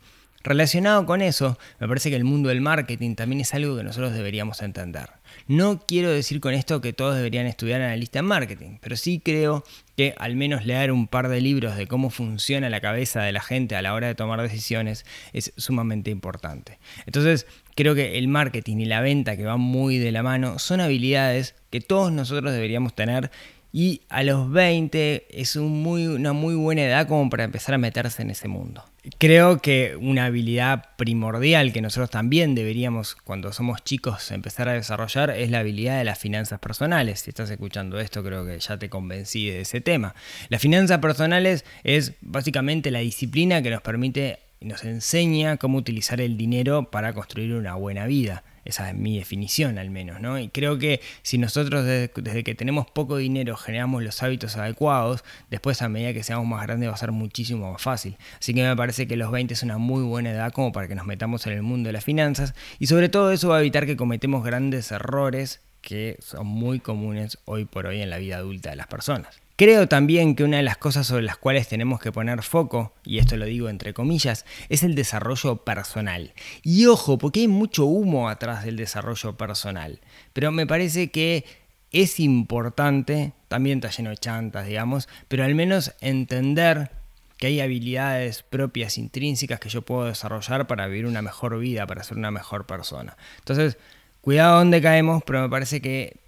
Relacionado 0.47 1.07
con 1.07 1.23
eso, 1.23 1.59
me 1.81 1.89
parece 1.89 2.09
que 2.09 2.15
el 2.15 2.23
mundo 2.23 2.51
del 2.51 2.61
marketing 2.61 3.17
también 3.17 3.41
es 3.41 3.53
algo 3.53 3.77
que 3.77 3.83
nosotros 3.83 4.13
deberíamos 4.13 4.63
entender. 4.63 5.11
No 5.47 5.81
quiero 5.87 6.11
decir 6.11 6.41
con 6.41 6.55
esto 6.55 6.81
que 6.81 6.93
todos 6.93 7.17
deberían 7.17 7.47
estudiar 7.47 7.81
analista 7.81 8.19
en 8.19 8.25
marketing, 8.25 8.79
pero 8.81 8.97
sí 8.97 9.21
creo 9.25 9.65
que 9.97 10.15
al 10.19 10.37
menos 10.37 10.67
leer 10.67 10.93
un 10.93 11.07
par 11.07 11.29
de 11.29 11.41
libros 11.41 11.77
de 11.77 11.87
cómo 11.87 12.11
funciona 12.11 12.69
la 12.69 12.81
cabeza 12.81 13.23
de 13.23 13.33
la 13.33 13.41
gente 13.41 13.77
a 13.77 13.83
la 13.83 13.95
hora 13.95 14.09
de 14.09 14.15
tomar 14.15 14.43
decisiones 14.43 15.07
es 15.33 15.53
sumamente 15.57 16.11
importante. 16.11 16.79
Entonces, 17.07 17.47
creo 17.75 17.95
que 17.95 18.19
el 18.19 18.29
marketing 18.29 18.79
y 18.79 18.85
la 18.87 19.01
venta 19.01 19.37
que 19.37 19.45
van 19.45 19.61
muy 19.61 19.99
de 19.99 20.13
la 20.13 20.23
mano 20.23 20.59
son 20.59 20.81
habilidades 20.81 21.55
que 21.71 21.81
todos 21.81 22.13
nosotros 22.13 22.53
deberíamos 22.53 22.95
tener 22.95 23.31
y 23.77 24.01
a 24.09 24.23
los 24.23 24.51
20 24.51 25.27
es 25.29 25.55
una 25.55 26.33
muy 26.33 26.55
buena 26.55 26.85
edad 26.85 27.07
como 27.07 27.29
para 27.29 27.45
empezar 27.45 27.75
a 27.75 27.79
meterse 27.79 28.23
en 28.23 28.31
ese 28.31 28.49
mundo. 28.49 28.83
Creo 29.19 29.59
que 29.59 29.99
una 30.01 30.25
habilidad 30.25 30.97
primordial 30.97 31.75
que 31.75 31.83
nosotros 31.83 32.09
también 32.09 32.55
deberíamos 32.55 33.17
cuando 33.17 33.53
somos 33.53 33.85
chicos 33.85 34.31
empezar 34.31 34.71
a 34.71 34.73
desarrollar 34.73 35.29
es 35.29 35.51
la 35.51 35.59
habilidad 35.59 35.99
de 35.99 36.05
las 36.05 36.19
finanzas 36.19 36.59
personales. 36.59 37.21
Si 37.21 37.29
estás 37.29 37.51
escuchando 37.51 38.01
esto 38.01 38.25
creo 38.25 38.47
que 38.47 38.59
ya 38.59 38.79
te 38.79 38.89
convencí 38.89 39.51
de 39.51 39.61
ese 39.61 39.83
tema. 39.83 40.15
Las 40.49 40.63
finanzas 40.63 41.01
personales 41.01 41.67
es 41.85 42.15
básicamente 42.23 42.91
la 42.91 43.01
disciplina 43.01 43.61
que 43.61 43.69
nos 43.69 43.83
permite 43.83 44.39
y 44.59 44.69
nos 44.69 44.85
enseña 44.85 45.59
cómo 45.59 45.77
utilizar 45.77 46.23
el 46.23 46.39
dinero 46.39 46.91
para 46.91 47.13
construir 47.13 47.53
una 47.53 47.75
buena 47.75 48.07
vida. 48.07 48.43
Esa 48.67 48.91
es 48.91 48.97
mi 48.97 49.19
definición 49.19 49.79
al 49.79 49.91
menos, 49.91 50.21
¿no? 50.21 50.39
Y 50.39 50.49
creo 50.49 50.79
que 50.79 51.01
si 51.23 51.39
nosotros 51.39 51.85
desde, 51.85 52.45
que 52.45 52.55
tenemos 52.55 52.87
poco 52.91 53.17
dinero 53.17 53.57
generamos 53.57 54.03
los 54.03 54.23
hábitos 54.23 54.57
adecuados, 54.57 55.25
después 55.51 55.83
a 55.83 55.89
medida 55.89 56.13
que 56.13 56.23
seamos 56.23 56.47
más 56.47 56.63
grandes 56.63 56.89
va 56.89 56.95
a 56.95 56.99
ser 56.99 57.13
muchísimo 57.13 57.73
más 57.73 57.81
fácil. 57.81 58.17
Así 58.39 58.53
que 58.55 58.63
me 58.63 58.77
parece 58.77 59.07
que 59.07 59.17
los 59.17 59.31
20 59.31 59.55
es 59.55 59.63
una 59.63 59.79
muy 59.79 60.03
buena 60.03 60.33
edad 60.33 60.53
como 60.53 60.73
para 60.73 60.89
que 60.89 60.95
nos 60.95 61.07
metamos 61.07 61.47
en 61.47 61.53
el 61.53 61.63
mundo 61.63 61.89
de 61.89 61.93
las 61.93 62.05
finanzas 62.05 62.55
y 62.79 62.87
sobre 62.87 63.09
todo 63.09 63.31
eso 63.31 63.49
va 63.49 63.59
a 63.59 63.61
evitar 63.61 63.87
que 63.87 63.97
cometemos 63.97 64.45
grandes 64.45 64.91
errores 64.91 65.61
que 65.81 66.17
son 66.21 66.47
muy 66.47 66.81
comunes 66.81 67.39
hoy 67.45 67.65
por 67.65 67.87
hoy 67.87 68.03
en 68.03 68.11
la 68.11 68.19
vida 68.19 68.39
adulta 68.39 68.71
de 68.71 68.77
las 68.77 68.89
personas. 68.89 69.46
Creo 69.57 69.89
también 69.89 70.35
que 70.35 70.45
una 70.45 70.59
de 70.59 70.63
las 70.63 70.77
cosas 70.77 71.07
sobre 71.07 71.23
las 71.23 71.39
cuales 71.39 71.67
tenemos 71.67 71.99
que 71.99 72.13
poner 72.13 72.43
foco, 72.43 72.93
y 73.05 73.17
esto 73.19 73.39
lo 73.39 73.47
digo 73.47 73.71
entre 73.71 73.95
comillas, 73.95 74.45
es 74.69 74.83
el 74.83 74.95
desarrollo 74.95 75.65
personal. 75.65 76.35
Y 76.63 76.85
ojo, 76.85 77.17
porque 77.17 77.41
hay 77.41 77.49
mucho 77.49 77.87
humo 77.87 78.29
atrás 78.29 78.67
del 78.67 78.77
desarrollo 78.77 79.39
personal. 79.39 80.01
Pero 80.35 80.53
me 80.53 80.67
parece 80.67 81.11
que 81.11 81.47
es 81.91 82.21
importante, 82.21 83.33
también 83.49 83.79
está 83.79 83.89
lleno 83.89 84.11
de 84.11 84.19
chantas, 84.19 84.67
digamos, 84.67 85.09
pero 85.29 85.43
al 85.45 85.55
menos 85.55 85.95
entender 86.03 86.91
que 87.39 87.47
hay 87.47 87.61
habilidades 87.61 88.43
propias, 88.43 88.99
intrínsecas 88.99 89.59
que 89.59 89.71
yo 89.71 89.81
puedo 89.81 90.05
desarrollar 90.05 90.67
para 90.67 90.87
vivir 90.87 91.07
una 91.07 91.23
mejor 91.23 91.59
vida, 91.59 91.87
para 91.87 92.03
ser 92.03 92.19
una 92.19 92.31
mejor 92.31 92.67
persona. 92.67 93.17
Entonces, 93.39 93.79
cuidado 94.21 94.59
donde 94.59 94.83
caemos, 94.83 95.23
pero 95.25 95.41
me 95.41 95.49
parece 95.49 95.81
que 95.81 96.26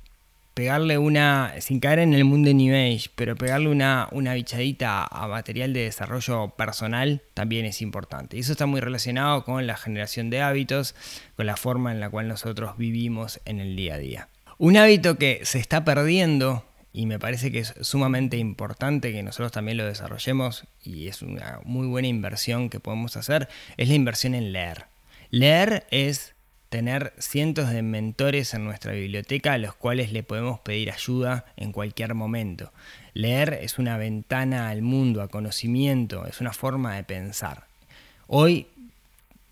pegarle 0.58 0.98
una, 0.98 1.54
sin 1.60 1.78
caer 1.78 2.00
en 2.00 2.14
el 2.14 2.24
mundo 2.24 2.48
de 2.48 2.54
New 2.54 2.74
Age, 2.74 3.10
pero 3.14 3.36
pegarle 3.36 3.68
una, 3.68 4.08
una 4.10 4.34
bichadita 4.34 5.04
a 5.04 5.28
material 5.28 5.72
de 5.72 5.84
desarrollo 5.84 6.48
personal 6.48 7.22
también 7.32 7.64
es 7.64 7.80
importante. 7.80 8.36
Y 8.36 8.40
eso 8.40 8.50
está 8.50 8.66
muy 8.66 8.80
relacionado 8.80 9.44
con 9.44 9.68
la 9.68 9.76
generación 9.76 10.30
de 10.30 10.42
hábitos, 10.42 10.96
con 11.36 11.46
la 11.46 11.56
forma 11.56 11.92
en 11.92 12.00
la 12.00 12.10
cual 12.10 12.26
nosotros 12.26 12.76
vivimos 12.76 13.38
en 13.44 13.60
el 13.60 13.76
día 13.76 13.94
a 13.94 13.98
día. 13.98 14.28
Un 14.58 14.76
hábito 14.76 15.16
que 15.16 15.42
se 15.44 15.60
está 15.60 15.84
perdiendo 15.84 16.64
y 16.92 17.06
me 17.06 17.20
parece 17.20 17.52
que 17.52 17.60
es 17.60 17.74
sumamente 17.82 18.36
importante 18.36 19.12
que 19.12 19.22
nosotros 19.22 19.52
también 19.52 19.76
lo 19.76 19.86
desarrollemos 19.86 20.64
y 20.82 21.06
es 21.06 21.22
una 21.22 21.60
muy 21.62 21.86
buena 21.86 22.08
inversión 22.08 22.68
que 22.68 22.80
podemos 22.80 23.16
hacer, 23.16 23.48
es 23.76 23.86
la 23.86 23.94
inversión 23.94 24.34
en 24.34 24.52
leer. 24.52 24.86
Leer 25.30 25.86
es 25.92 26.34
tener 26.68 27.12
cientos 27.18 27.70
de 27.70 27.82
mentores 27.82 28.52
en 28.54 28.64
nuestra 28.64 28.92
biblioteca 28.92 29.54
a 29.54 29.58
los 29.58 29.74
cuales 29.74 30.12
le 30.12 30.22
podemos 30.22 30.60
pedir 30.60 30.90
ayuda 30.90 31.46
en 31.56 31.72
cualquier 31.72 32.14
momento. 32.14 32.72
Leer 33.14 33.58
es 33.62 33.78
una 33.78 33.96
ventana 33.96 34.68
al 34.68 34.82
mundo, 34.82 35.22
a 35.22 35.28
conocimiento, 35.28 36.26
es 36.26 36.40
una 36.40 36.52
forma 36.52 36.96
de 36.96 37.04
pensar. 37.04 37.64
Hoy 38.26 38.66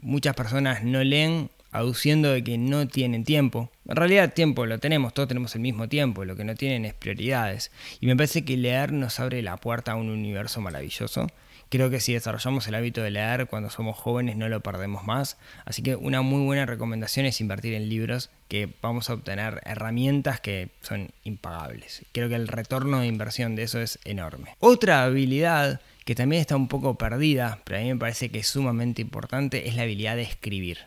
muchas 0.00 0.35
personas 0.35 0.85
no 0.85 1.02
leen 1.02 1.50
aduciendo 1.73 2.32
de 2.32 2.44
que 2.44 2.58
no 2.58 2.87
tienen 2.87 3.25
tiempo. 3.25 3.70
En 3.88 3.96
realidad 3.96 4.32
tiempo 4.32 4.66
lo 4.66 4.78
tenemos, 4.78 5.14
todos 5.14 5.28
tenemos 5.28 5.54
el 5.54 5.62
mismo 5.62 5.88
tiempo, 5.88 6.25
lo 6.25 6.37
que 6.37 6.44
no 6.44 6.54
tienen 6.54 6.85
es 6.85 6.94
prioridades. 6.94 7.70
Y 8.00 8.06
me 8.06 8.16
parece 8.16 8.44
que 8.44 8.56
leer 8.56 8.92
nos 8.92 9.20
abre 9.20 9.42
la 9.42 9.56
puerta 9.56 9.92
a 9.92 9.96
un 9.96 10.11
universo 10.11 10.61
maravilloso 10.61 11.28
Creo 11.68 11.90
que 11.90 12.00
si 12.00 12.12
desarrollamos 12.12 12.68
el 12.68 12.76
hábito 12.76 13.02
de 13.02 13.11
leer 13.11 13.46
cuando 13.49 13.70
somos 13.70 13.96
jóvenes 13.96 14.37
no 14.37 14.49
lo 14.49 14.61
perdemos 14.61 15.04
más. 15.04 15.37
Así 15.64 15.82
que 15.82 15.96
una 15.96 16.23
muy 16.23 16.44
buena 16.44 16.64
recomendación 16.64 17.26
es 17.26 17.40
invertir 17.40 17.75
en 17.75 17.88
libros 17.88 18.30
que 18.49 18.73
vamos 18.82 19.11
a 19.11 19.14
obtener 19.14 19.61
herramientas 19.64 20.40
que 20.40 20.70
son 20.82 21.11
impagables. 21.25 22.04
Creo 22.12 22.28
que 22.28 22.37
el 22.37 22.46
retorno 22.46 23.00
de 23.00 23.08
inversión 23.08 23.56
de 23.56 23.64
eso 23.64 23.80
es 23.80 23.99
enorme. 24.04 24.54
Otra 24.61 25.04
habilidad 25.04 25.80
que 26.04 26.14
también 26.14 26.40
está 26.40 26.54
un 26.54 26.68
poco 26.68 26.96
perdida, 26.96 27.61
pero 27.64 27.80
a 27.80 27.82
mí 27.82 27.92
me 27.92 27.99
parece 27.99 28.28
que 28.28 28.38
es 28.38 28.46
sumamente 28.46 29.02
importante, 29.02 29.68
es 29.68 29.75
la 29.75 29.82
habilidad 29.82 30.14
de 30.14 30.23
escribir. 30.23 30.78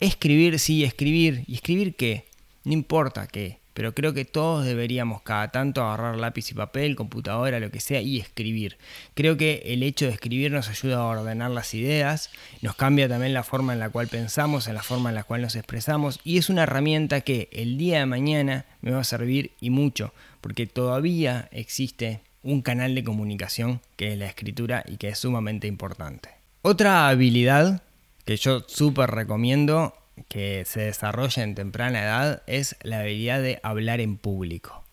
Escribir, 0.00 0.58
sí, 0.58 0.82
escribir. 0.82 1.44
¿Y 1.46 1.54
escribir 1.54 1.94
qué? 1.94 2.24
No 2.64 2.72
importa 2.72 3.26
qué 3.26 3.63
pero 3.74 3.94
creo 3.94 4.14
que 4.14 4.24
todos 4.24 4.64
deberíamos 4.64 5.20
cada 5.22 5.50
tanto 5.50 5.82
agarrar 5.82 6.16
lápiz 6.16 6.50
y 6.50 6.54
papel, 6.54 6.96
computadora, 6.96 7.60
lo 7.60 7.70
que 7.70 7.80
sea, 7.80 8.00
y 8.00 8.18
escribir. 8.18 8.78
Creo 9.14 9.36
que 9.36 9.62
el 9.66 9.82
hecho 9.82 10.06
de 10.06 10.12
escribir 10.12 10.52
nos 10.52 10.68
ayuda 10.68 10.96
a 10.98 11.04
ordenar 11.04 11.50
las 11.50 11.74
ideas, 11.74 12.30
nos 12.62 12.76
cambia 12.76 13.08
también 13.08 13.34
la 13.34 13.42
forma 13.42 13.72
en 13.72 13.80
la 13.80 13.90
cual 13.90 14.08
pensamos, 14.08 14.68
en 14.68 14.74
la 14.74 14.82
forma 14.82 15.10
en 15.10 15.16
la 15.16 15.24
cual 15.24 15.42
nos 15.42 15.56
expresamos, 15.56 16.20
y 16.24 16.38
es 16.38 16.48
una 16.48 16.62
herramienta 16.62 17.20
que 17.20 17.48
el 17.52 17.76
día 17.76 17.98
de 17.98 18.06
mañana 18.06 18.64
me 18.80 18.92
va 18.92 19.00
a 19.00 19.04
servir 19.04 19.50
y 19.60 19.70
mucho, 19.70 20.14
porque 20.40 20.66
todavía 20.66 21.48
existe 21.50 22.20
un 22.42 22.62
canal 22.62 22.94
de 22.94 23.02
comunicación 23.02 23.80
que 23.96 24.12
es 24.12 24.18
la 24.18 24.26
escritura 24.26 24.84
y 24.86 24.98
que 24.98 25.08
es 25.08 25.18
sumamente 25.18 25.66
importante. 25.66 26.28
Otra 26.62 27.08
habilidad 27.08 27.82
que 28.24 28.36
yo 28.36 28.64
súper 28.66 29.10
recomiendo 29.10 29.94
que 30.28 30.64
se 30.64 30.80
desarrolla 30.82 31.42
en 31.42 31.54
temprana 31.54 32.02
edad 32.02 32.42
es 32.46 32.76
la 32.82 33.00
habilidad 33.00 33.42
de 33.42 33.60
hablar 33.62 34.00
en 34.00 34.16
público. 34.16 34.84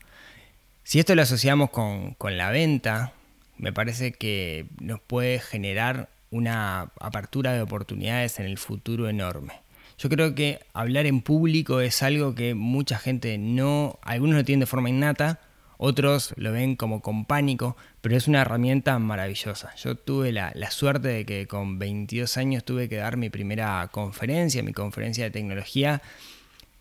Si 0.84 1.00
esto 1.00 1.16
lo 1.16 1.22
asociamos 1.22 1.70
con, 1.70 2.16
la 2.22 2.52
venta, 2.52 3.14
me 3.58 3.72
parece 3.72 4.12
que 4.12 4.66
nos 4.80 5.00
puede 5.00 5.40
generar 5.40 6.10
una 6.32 6.92
apertura 7.00 7.54
de 7.54 7.62
oportunidades 7.62 8.40
en 8.40 8.46
el 8.46 8.58
futuro 8.58 9.08
enorme. 9.08 9.54
Yo 9.98 10.10
creo 10.10 10.34
que 10.34 10.60
hablar 10.74 11.06
en 11.06 11.22
público 11.22 11.80
es 11.82 12.02
algo 12.02 12.34
que 12.34 12.56
mucha 12.56 12.98
gente 12.98 13.38
no, 13.38 14.00
algunos 14.02 14.36
lo 14.36 14.44
tienen 14.44 14.62
de 14.62 14.66
forma 14.66 14.90
innata, 14.90 15.40
otros 15.84 16.36
lo 16.38 16.52
ven 16.52 16.76
como 16.76 17.02
con 17.02 17.26
pánico, 17.26 17.76
pero 18.02 18.16
es 18.16 18.28
una 18.28 18.42
herramienta 18.42 19.00
maravillosa. 19.00 19.74
Yo 19.78 19.96
tuve 19.96 20.32
la, 20.32 20.54
suerte 20.70 21.08
de 21.08 21.26
que 21.26 21.48
con 21.48 21.80
22 21.80 22.38
años 22.38 22.64
tuve 22.64 22.88
que 22.88 22.98
dar 22.98 23.18
mi 23.18 23.32
primera 23.32 23.90
conferencia, 23.92 24.62
mi 24.62 24.74
conferencia 24.74 25.24
de 25.24 25.32
tecnología. 25.32 26.04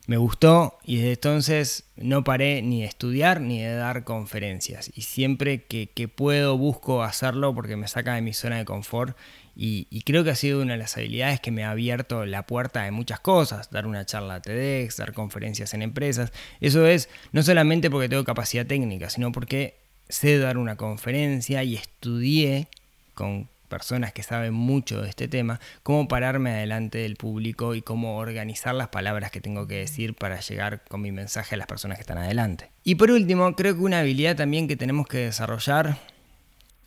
Me 0.07 0.19
gustó 0.19 0.78
y 0.85 0.97
desde 0.97 1.12
entonces 1.12 1.85
no 1.97 2.25
paré 2.25 2.61
ni 2.61 2.83
de 2.83 2.88
estudiar 2.88 3.40
ni 3.40 3.62
de 3.62 3.73
dar 3.73 4.04
conferencias. 4.04 4.90
Y 4.95 5.00
siempre 5.00 5.64
que, 5.64 5.87
que 5.87 6.07
puedo 6.07 6.59
busco 6.59 7.02
hacerlo 7.02 7.54
porque 7.54 7.76
me 7.76 7.88
saca 7.88 8.16
de 8.16 8.21
mi 8.21 8.35
zona 8.35 8.59
de 8.59 8.66
confort 8.66 9.16
y, 9.57 10.02
creo 10.02 10.25
que 10.25 10.30
ha 10.30 10.35
sido 10.35 10.62
una 10.62 10.73
de 10.73 10.78
las 10.78 10.97
habilidades 10.97 11.40
que 11.40 11.50
me 11.50 11.64
ha 11.64 11.71
abierto 11.71 12.25
la 12.25 12.47
puerta 12.47 12.83
de 12.83 12.90
muchas 12.90 13.21
cosas, 13.21 13.71
dar 13.71 13.87
una 13.87 14.07
charla 14.07 14.37
a 14.37 14.42
TEDx, 14.42 14.97
dar 14.97 15.12
conferencias 15.12 15.75
en 15.75 15.83
empresas. 15.83 16.33
Eso 16.61 16.87
es 16.87 17.09
no 17.33 17.42
solamente 17.42 17.90
porque 17.90 18.09
tengo 18.09 18.25
capacidad 18.25 18.66
técnica, 18.66 19.11
sino 19.11 19.33
porque 19.33 19.76
sé 20.09 20.38
dar 20.38 20.59
una 20.59 20.76
conferencia 20.76 21.62
y 21.64 21.76
estudié 21.76 22.69
con 23.14 23.49
personas 23.71 24.12
que 24.12 24.23
saben 24.23 24.52
mucho 24.52 25.00
de 25.00 25.09
este 25.09 25.28
tema, 25.28 25.61
cómo 25.83 26.09
pararme 26.09 26.50
adelante 26.50 26.99
del 26.99 27.16
público 27.16 27.75
y 27.75 27.80
cómo 27.80 28.19
organizar 28.19 28.75
las 28.75 28.88
palabras 28.88 29.30
que 29.30 29.40
tengo 29.40 29.66
que 29.66 29.76
decir 29.76 30.14
para 30.14 30.40
llegar 30.40 30.83
con 30.85 31.00
mi 31.00 31.12
mensaje 31.12 31.54
a 31.54 31.59
las 31.59 31.66
personas 31.66 31.97
que 31.97 32.02
están 32.02 32.19
adelante. 32.19 32.71
Y 32.85 32.97
por 32.97 33.11
último, 33.11 33.54
creo 33.54 33.75
que 33.75 33.80
una 33.80 34.00
habilidad 34.00 34.37
también 34.37 34.69
que 34.69 34.76
tenemos 34.76 35.07
que 35.07 35.19
desarrollar 35.19 35.99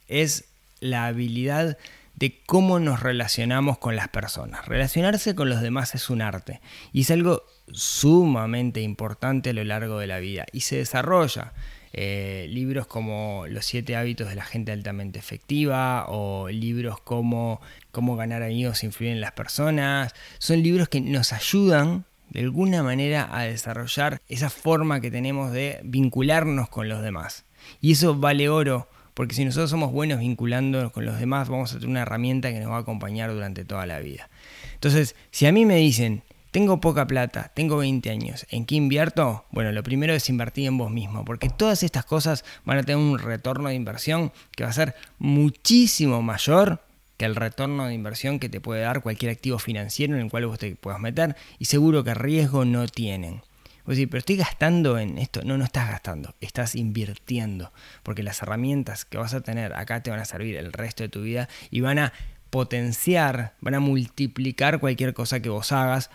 es 0.08 0.46
la 0.80 1.08
habilidad 1.08 1.78
de 2.24 2.40
cómo 2.46 2.80
nos 2.80 3.02
relacionamos 3.02 3.80
con 3.80 3.98
las 3.98 4.08
personas. 4.08 4.66
Relacionarse 4.66 5.36
con 5.36 5.50
los 5.50 5.60
demás 5.60 5.94
es 5.94 6.10
un 6.10 6.22
arte 6.22 6.62
y 6.94 7.02
es 7.02 7.12
algo 7.12 7.44
sumamente 7.70 8.80
importante 8.80 9.50
a 9.50 9.54
lo 9.54 9.66
largo 9.66 10.00
de 10.00 10.08
la 10.08 10.20
vida 10.20 10.46
y 10.54 10.62
se 10.62 10.78
desarrolla. 10.78 11.52
Eh, 11.92 12.48
libros 12.50 12.88
como 12.88 13.44
Los 13.50 13.66
siete 13.66 13.98
hábitos 13.98 14.30
de 14.30 14.36
la 14.36 14.46
gente 14.46 14.72
altamente 14.72 15.20
efectiva 15.20 16.06
o 16.08 16.48
libros 16.48 17.02
como 17.02 17.60
Cómo 17.92 18.16
ganar 18.16 18.42
amigos 18.42 18.84
e 18.84 18.86
influir 18.86 19.12
en 19.12 19.20
las 19.20 19.34
personas. 19.34 20.14
Son 20.38 20.64
libros 20.64 20.88
que 20.88 21.02
nos 21.02 21.34
ayudan 21.34 22.06
de 22.30 22.40
alguna 22.40 22.84
manera 22.84 23.28
a 23.38 23.44
desarrollar 23.44 24.22
esa 24.30 24.50
forma 24.50 25.02
que 25.02 25.12
tenemos 25.12 25.52
de 25.52 25.82
vincularnos 25.84 26.70
con 26.70 26.88
los 26.88 27.04
demás. 27.04 27.44
Y 27.82 27.92
eso 27.92 28.16
vale 28.16 28.48
oro, 28.48 28.88
porque 29.14 29.36
si 29.36 29.46
nosotros 29.46 29.70
somos 29.70 29.92
buenos 29.92 30.20
vinculándonos 30.20 30.92
con 30.92 31.06
los 31.06 31.20
demás, 31.20 31.50
vamos 31.50 31.72
a 31.72 31.76
tener 31.76 31.90
una 31.90 32.02
herramienta 32.02 32.52
que 32.52 32.60
nos 32.60 32.72
va 32.72 32.78
a 32.78 32.82
acompañar 32.82 33.32
durante 33.32 33.66
toda 33.66 33.86
la 33.86 34.00
vida. 34.00 34.30
Entonces, 34.74 35.16
si 35.32 35.46
a 35.46 35.52
mí 35.52 35.66
me 35.66 35.78
dicen, 35.78 36.24
tengo 36.52 36.80
poca 36.80 37.08
plata, 37.08 37.52
tengo 37.56 37.78
20 37.78 38.12
años, 38.12 38.46
¿en 38.52 38.66
qué 38.66 38.76
invierto? 38.76 39.46
Bueno, 39.50 39.72
lo 39.72 39.82
primero 39.82 40.14
es 40.14 40.30
invertir 40.30 40.68
en 40.68 40.78
vos 40.78 40.92
mismo, 40.92 41.26
porque 41.26 41.50
todas 41.50 41.82
estas 41.82 42.06
cosas 42.06 42.46
van 42.64 42.78
a 42.78 42.84
tener 42.84 42.98
un 42.98 43.18
retorno 43.18 43.70
de 43.70 43.76
inversión 43.76 44.32
que 44.52 44.64
va 44.64 44.70
a 44.70 44.74
ser 44.74 44.94
muchísimo 45.18 46.22
mayor 46.22 46.82
que 47.18 47.26
el 47.26 47.36
retorno 47.36 47.88
de 47.88 47.94
inversión 47.94 48.40
que 48.40 48.50
te 48.50 48.62
puede 48.62 48.82
dar 48.82 49.02
cualquier 49.02 49.32
activo 49.32 49.60
financiero 49.60 50.16
en 50.16 50.22
el 50.22 50.30
cual 50.30 50.46
vos 50.46 50.60
te 50.60 50.76
puedas 50.76 51.00
meter 51.00 51.36
y 51.60 51.66
seguro 51.66 52.04
que 52.04 52.14
riesgo 52.14 52.66
no 52.66 52.88
tienen. 52.88 53.42
Vos 53.86 53.96
decís, 53.96 54.08
pero 54.10 54.20
estoy 54.20 54.38
gastando 54.38 54.98
en 54.98 55.18
esto. 55.18 55.42
No, 55.44 55.58
no 55.58 55.66
estás 55.66 55.90
gastando, 55.90 56.36
estás 56.42 56.76
invirtiendo. 56.76 57.72
Porque 58.04 58.24
las 58.24 58.42
herramientas 58.42 59.06
que 59.06 59.18
vas 59.18 59.34
a 59.34 59.42
tener 59.42 59.74
acá 59.74 60.02
te 60.02 60.10
van 60.10 60.20
a 60.20 60.26
servir 60.26 60.56
el 60.56 60.74
resto 60.74 61.04
de 61.04 61.10
tu 61.10 61.22
vida 61.22 61.50
y 61.70 61.82
van 61.82 62.00
a 62.00 62.14
potenciar, 62.50 63.54
van 63.62 63.76
a 63.76 63.80
multiplicar 63.80 64.80
cualquier 64.80 65.14
cosa 65.14 65.40
que 65.40 65.50
vos 65.50 65.72
hagas 65.72 66.12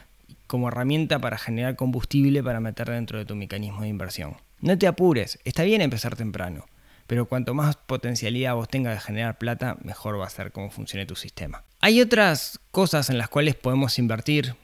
como 0.47 0.69
herramienta 0.69 1.19
para 1.19 1.37
generar 1.37 1.77
combustible 1.77 2.43
para 2.43 2.61
meter 2.61 2.89
dentro 2.89 3.19
de 3.19 3.25
tu 3.25 3.37
mecanismo 3.37 3.83
de 3.83 3.89
inversión. 3.89 4.37
No 4.61 4.79
te 4.79 4.87
apures, 4.87 5.39
está 5.45 5.63
bien 5.65 5.83
empezar 5.83 6.17
temprano 6.17 6.67
pero 7.09 7.27
cuanto 7.27 7.55
más 7.55 7.75
potencialidad 7.77 8.55
vos 8.55 8.69
tengas 8.69 8.95
de 8.95 9.01
generar 9.01 9.39
plata, 9.39 9.79
mejor 9.83 10.21
va 10.21 10.27
a 10.27 10.31
ser 10.31 10.53
cómo 10.53 10.71
funcione 10.71 11.07
tu 11.07 11.17
sistema. 11.17 11.65
Hay 11.81 12.03
otras 12.03 12.61
cosas 12.71 13.09
en 13.09 13.17
las 13.17 13.31
cuales 13.31 13.55
podemos 13.55 13.99
invertir 13.99 14.55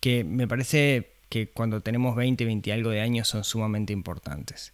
que 0.00 0.24
me 0.24 0.48
parece 0.48 1.13
que 1.34 1.48
cuando 1.48 1.80
tenemos 1.80 2.14
20, 2.14 2.44
20 2.44 2.70
y 2.70 2.72
algo 2.72 2.90
de 2.90 3.00
años 3.00 3.26
son 3.26 3.42
sumamente 3.42 3.92
importantes. 3.92 4.72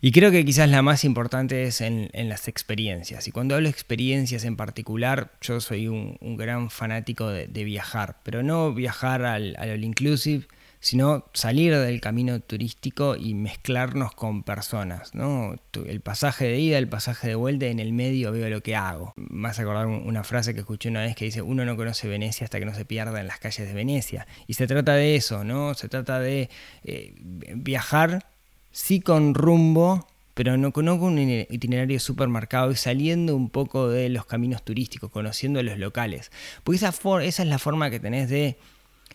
Y 0.00 0.10
creo 0.10 0.32
que 0.32 0.44
quizás 0.44 0.68
la 0.68 0.82
más 0.82 1.04
importante 1.04 1.62
es 1.62 1.80
en, 1.80 2.10
las 2.12 2.48
experiencias. 2.48 3.28
Y 3.28 3.30
cuando 3.30 3.54
hablo 3.54 3.66
de 3.66 3.70
experiencias 3.70 4.42
en 4.42 4.56
particular, 4.56 5.30
yo 5.40 5.60
soy 5.60 5.86
un, 5.86 6.18
gran 6.36 6.68
fanático 6.68 7.28
de, 7.28 7.46
viajar, 7.62 8.16
pero 8.24 8.42
no 8.42 8.74
viajar 8.74 9.24
al, 9.24 9.54
al 9.56 9.84
inclusive, 9.84 10.48
sino 10.82 11.24
salir 11.32 11.76
del 11.76 12.00
camino 12.00 12.40
turístico 12.40 13.14
y 13.14 13.34
mezclarnos 13.34 14.14
con 14.14 14.42
personas. 14.42 15.14
¿no? 15.14 15.54
El 15.86 16.00
pasaje 16.00 16.46
de 16.46 16.58
ida, 16.58 16.76
el 16.76 16.88
pasaje 16.88 17.28
de 17.28 17.36
vuelta, 17.36 17.66
en 17.66 17.78
el 17.78 17.92
medio 17.92 18.32
veo 18.32 18.50
lo 18.50 18.64
que 18.64 18.74
hago. 18.74 19.14
Más 19.16 19.60
acordar 19.60 19.86
una 19.86 20.24
frase 20.24 20.54
que 20.54 20.60
escuché 20.60 20.88
una 20.88 21.02
vez 21.02 21.14
que 21.14 21.24
dice, 21.24 21.40
uno 21.40 21.64
no 21.64 21.76
conoce 21.76 22.08
Venecia 22.08 22.44
hasta 22.44 22.58
que 22.58 22.64
no 22.64 22.74
se 22.74 22.84
pierda 22.84 23.20
en 23.20 23.28
las 23.28 23.38
calles 23.38 23.68
de 23.68 23.72
Venecia. 23.72 24.26
Y 24.48 24.54
se 24.54 24.66
trata 24.66 24.94
de 24.94 25.14
eso, 25.14 25.44
¿no? 25.44 25.72
Se 25.74 25.88
trata 25.88 26.18
de 26.18 26.50
eh, 26.82 27.14
viajar, 27.54 28.26
sí 28.72 29.00
con 29.00 29.34
rumbo, 29.34 30.08
pero 30.34 30.56
no, 30.56 30.72
con 30.72 30.88
un 30.88 31.18
itinerario 31.18 32.00
supermercado 32.00 32.72
y 32.72 32.76
saliendo 32.76 33.36
un 33.36 33.50
poco 33.50 33.88
de 33.88 34.08
los 34.08 34.26
caminos 34.26 34.64
turísticos, 34.64 35.12
conociendo 35.12 35.62
los 35.62 35.78
locales. 35.78 36.32
Porque 36.64 36.78
esa, 36.78 36.88
esa 36.88 37.42
es 37.44 37.48
la 37.48 37.60
forma 37.60 37.88
que 37.88 38.00
tenés 38.00 38.28
de 38.28 38.56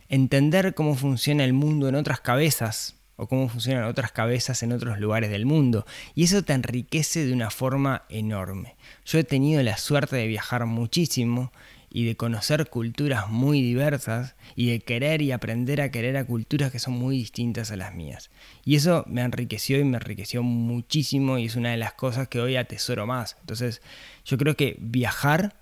entender 0.09 0.73
cómo 0.73 0.95
funciona 0.95 1.43
el 1.43 1.53
mundo 1.53 1.89
en 1.89 1.95
otras 1.95 2.19
cabezas 2.19 2.95
o 3.17 3.27
cómo 3.27 3.49
funcionan 3.49 3.85
otras 3.85 4.11
cabezas 4.11 4.63
en 4.63 4.71
otros 4.71 4.99
lugares 4.99 5.29
del 5.29 5.45
mundo. 5.45 5.85
Y 6.15 6.23
eso 6.23 6.43
te 6.43 6.53
enriquece 6.53 7.25
de 7.25 7.33
una 7.33 7.49
forma 7.49 8.03
enorme. 8.09 8.75
Yo 9.05 9.19
he 9.19 9.23
tenido 9.23 9.61
la 9.63 9.77
suerte 9.77 10.15
de 10.15 10.27
viajar 10.27 10.65
muchísimo 10.65 11.51
y 11.89 12.05
de 12.05 12.15
conocer 12.15 12.69
culturas 12.69 13.29
muy 13.29 13.61
diversas 13.61 14.35
y 14.55 14.69
de 14.69 14.79
querer 14.81 15.21
y 15.21 15.31
aprender 15.31 15.81
a 15.81 15.89
querer 15.89 16.17
a 16.17 16.25
culturas 16.25 16.71
que 16.71 16.79
son 16.79 16.93
muy 16.93 17.17
distintas 17.17 17.71
a 17.71 17.75
las 17.75 17.95
mías. 17.95 18.29
Y 18.65 18.75
eso 18.75 19.03
me 19.07 19.21
enriqueció 19.21 19.79
y 19.79 19.83
me 19.83 19.97
enriqueció 19.97 20.43
muchísimo 20.43 21.37
y 21.37 21.45
es 21.45 21.55
una 21.55 21.71
de 21.71 21.77
las 21.77 21.93
cosas 21.93 22.27
que 22.27 22.39
hoy 22.39 22.55
atesoro 22.55 23.07
más. 23.07 23.37
Entonces 23.39 23.81
yo 24.25 24.37
creo 24.37 24.55
que 24.55 24.77
viajar 24.79 25.55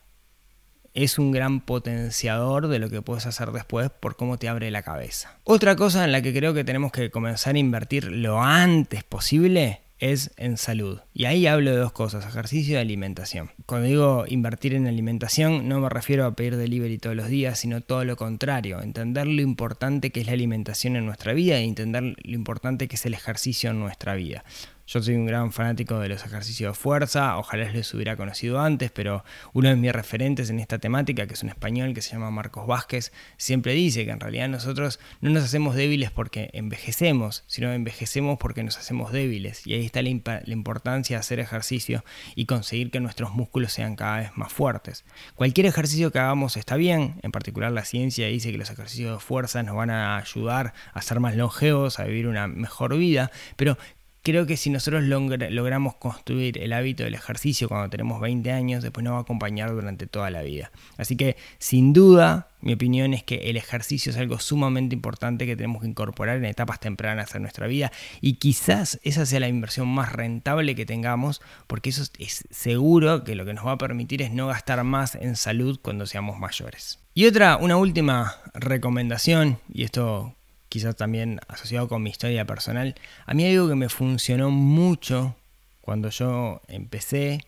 es 0.95 1.19
un 1.19 1.31
gran 1.31 1.59
potenciador 1.59 2.67
de 2.67 2.79
lo 2.79 2.89
que 2.89 3.01
puedes 3.01 3.25
hacer 3.27 3.51
después 3.51 3.91
por 3.91 4.15
cómo 4.15 4.39
te 4.39 4.49
abre 4.49 4.71
la 4.71 4.81
cabeza. 4.81 5.37
Otra 5.43 5.75
cosa 5.75 6.05
en 6.05 6.13
la 6.13 6.21
que 6.21 6.33
creo 6.33 6.53
que 6.53 6.63
tenemos 6.63 6.91
que 6.91 7.11
comenzar 7.11 7.55
a 7.55 7.59
invertir 7.59 8.05
lo 8.05 8.41
antes 8.41 9.03
posible 9.03 9.81
es 9.99 10.31
en 10.37 10.57
salud. 10.57 10.99
Y 11.13 11.25
ahí 11.25 11.47
hablo 11.47 11.71
de 11.71 11.77
dos 11.77 11.91
cosas, 11.91 12.25
ejercicio 12.25 12.75
y 12.75 12.77
alimentación. 12.77 13.51
Cuando 13.65 13.87
digo 13.87 14.25
invertir 14.27 14.73
en 14.73 14.87
alimentación 14.87 15.67
no 15.67 15.79
me 15.79 15.89
refiero 15.89 16.25
a 16.25 16.35
pedir 16.35 16.57
delivery 16.57 16.97
todos 16.97 17.15
los 17.15 17.27
días, 17.27 17.59
sino 17.59 17.81
todo 17.81 18.03
lo 18.03 18.15
contrario, 18.15 18.81
entender 18.81 19.27
lo 19.27 19.41
importante 19.41 20.11
que 20.11 20.21
es 20.21 20.27
la 20.27 20.33
alimentación 20.33 20.95
en 20.95 21.05
nuestra 21.05 21.33
vida 21.33 21.59
y 21.59 21.67
entender 21.67 22.03
lo 22.03 22.33
importante 22.33 22.87
que 22.87 22.95
es 22.95 23.05
el 23.05 23.13
ejercicio 23.13 23.69
en 23.69 23.79
nuestra 23.79 24.15
vida. 24.15 24.43
Yo 24.87 25.01
soy 25.01 25.15
un 25.15 25.25
gran 25.25 25.51
fanático 25.51 25.99
de 25.99 26.09
los 26.09 26.23
ejercicios 26.23 26.77
de 26.77 26.79
fuerza, 26.79 27.39
ojalá 27.39 27.71
les 27.71 27.91
hubiera 27.95 28.15
conocido 28.15 28.59
antes, 28.59 28.91
pero 28.91 29.23
uno 29.53 29.69
de 29.69 29.75
mis 29.75 29.91
referentes 29.91 30.51
en 30.51 30.59
esta 30.59 30.77
temática, 30.77 31.25
que 31.25 31.33
es 31.33 31.41
un 31.41 31.49
español 31.49 31.95
que 31.95 32.03
se 32.03 32.11
llama 32.11 32.29
Marcos 32.29 32.67
Vázquez, 32.67 33.11
siempre 33.35 33.73
dice 33.73 34.05
que 34.05 34.11
en 34.11 34.19
realidad 34.19 34.47
nosotros 34.47 34.99
no 35.21 35.31
nos 35.31 35.43
hacemos 35.43 35.75
débiles 35.75 36.11
porque 36.11 36.51
envejecemos, 36.53 37.43
sino 37.47 37.73
envejecemos 37.73 38.37
porque 38.37 38.61
nos 38.61 38.77
hacemos 38.77 39.11
débiles. 39.11 39.65
Y 39.65 39.73
ahí 39.73 39.85
está 39.87 40.03
la, 40.03 40.09
importancia 40.09 41.17
de 41.17 41.19
hacer 41.19 41.39
ejercicio 41.39 42.05
y 42.35 42.45
conseguir 42.45 42.91
que 42.91 42.99
nuestros 42.99 43.33
músculos 43.33 43.73
sean 43.73 43.95
cada 43.95 44.17
vez 44.17 44.37
más 44.37 44.53
fuertes. 44.53 45.03
Cualquier 45.33 45.65
ejercicio 45.65 46.11
que 46.11 46.19
hagamos 46.19 46.57
está 46.57 46.75
bien, 46.75 47.15
en 47.23 47.31
particular 47.31 47.71
la 47.71 47.85
ciencia 47.85 48.27
dice 48.27 48.51
que 48.51 48.59
los 48.59 48.69
ejercicios 48.69 49.13
de 49.13 49.19
fuerza 49.19 49.63
nos 49.63 49.75
van 49.75 49.89
a 49.89 50.17
ayudar 50.17 50.75
a 50.93 51.01
ser 51.01 51.19
más 51.19 51.35
longevos, 51.35 51.99
a 51.99 52.03
vivir 52.03 52.27
una 52.27 52.45
mejor 52.47 52.95
vida, 52.95 53.31
pero 53.55 53.79
creo 54.25 54.47
que 54.47 54.57
si 54.57 54.71
nosotros 54.71 55.03
logramos 55.03 55.95
construir 55.95 56.57
el 56.57 56.73
hábito 56.73 57.03
del 57.03 57.13
ejercicio 57.13 57.69
cuando 57.69 57.91
tenemos 57.91 58.19
20 58.19 58.51
años, 58.51 58.81
después 58.81 59.03
nos 59.03 59.13
va 59.13 59.19
a 59.19 59.21
acompañar 59.21 59.71
durante 59.71 60.07
toda 60.07 60.31
la 60.31 60.41
vida. 60.41 60.71
Así 60.97 61.15
que 61.15 61.37
sin 61.59 61.93
duda, 61.93 62.49
mi 62.59 62.73
opinión 62.73 63.13
es 63.13 63.23
que 63.23 63.51
el 63.51 63.55
ejercicio 63.55 64.11
es 64.11 64.17
algo 64.17 64.39
sumamente 64.39 64.95
importante 64.95 65.45
que 65.45 65.55
tenemos 65.55 65.83
que 65.83 65.89
incorporar 65.89 66.37
en 66.37 66.45
etapas 66.45 66.79
tempranas 66.79 67.33
de 67.33 67.39
nuestra 67.39 67.67
vida 67.67 67.91
y 68.19 68.33
quizás 68.33 68.99
esa 69.03 69.27
sea 69.27 69.39
la 69.39 69.47
inversión 69.47 69.87
más 69.87 70.11
rentable 70.11 70.73
que 70.73 70.87
tengamos 70.87 71.43
porque 71.67 71.91
eso 71.91 72.03
es 72.17 72.45
seguro 72.49 73.23
que 73.23 73.35
lo 73.35 73.45
que 73.45 73.53
nos 73.53 73.67
va 73.67 73.73
a 73.73 73.77
permitir 73.77 74.23
es 74.23 74.31
no 74.31 74.47
gastar 74.47 74.83
más 74.83 75.13
en 75.13 75.35
salud 75.35 75.79
cuando 75.79 76.07
seamos 76.07 76.39
mayores. 76.39 76.99
Y 77.13 77.27
otra, 77.27 77.57
una 77.57 77.77
última 77.77 78.37
recomendación, 78.55 79.59
y 79.71 79.83
esto 79.83 80.35
quizás 80.75 80.97
también 80.97 81.39
asociado 81.47 81.87
con 81.87 82.03
mi 82.03 82.09
historia 82.09 82.43
personal, 82.43 82.95
a 83.25 83.33
mí 83.33 83.47
algo 83.47 83.69
que 83.69 83.75
me 83.75 83.87
funcionó 83.87 84.51
mucho 84.51 85.33
cuando 85.79 86.09
yo 86.09 86.61
empecé 86.67 87.39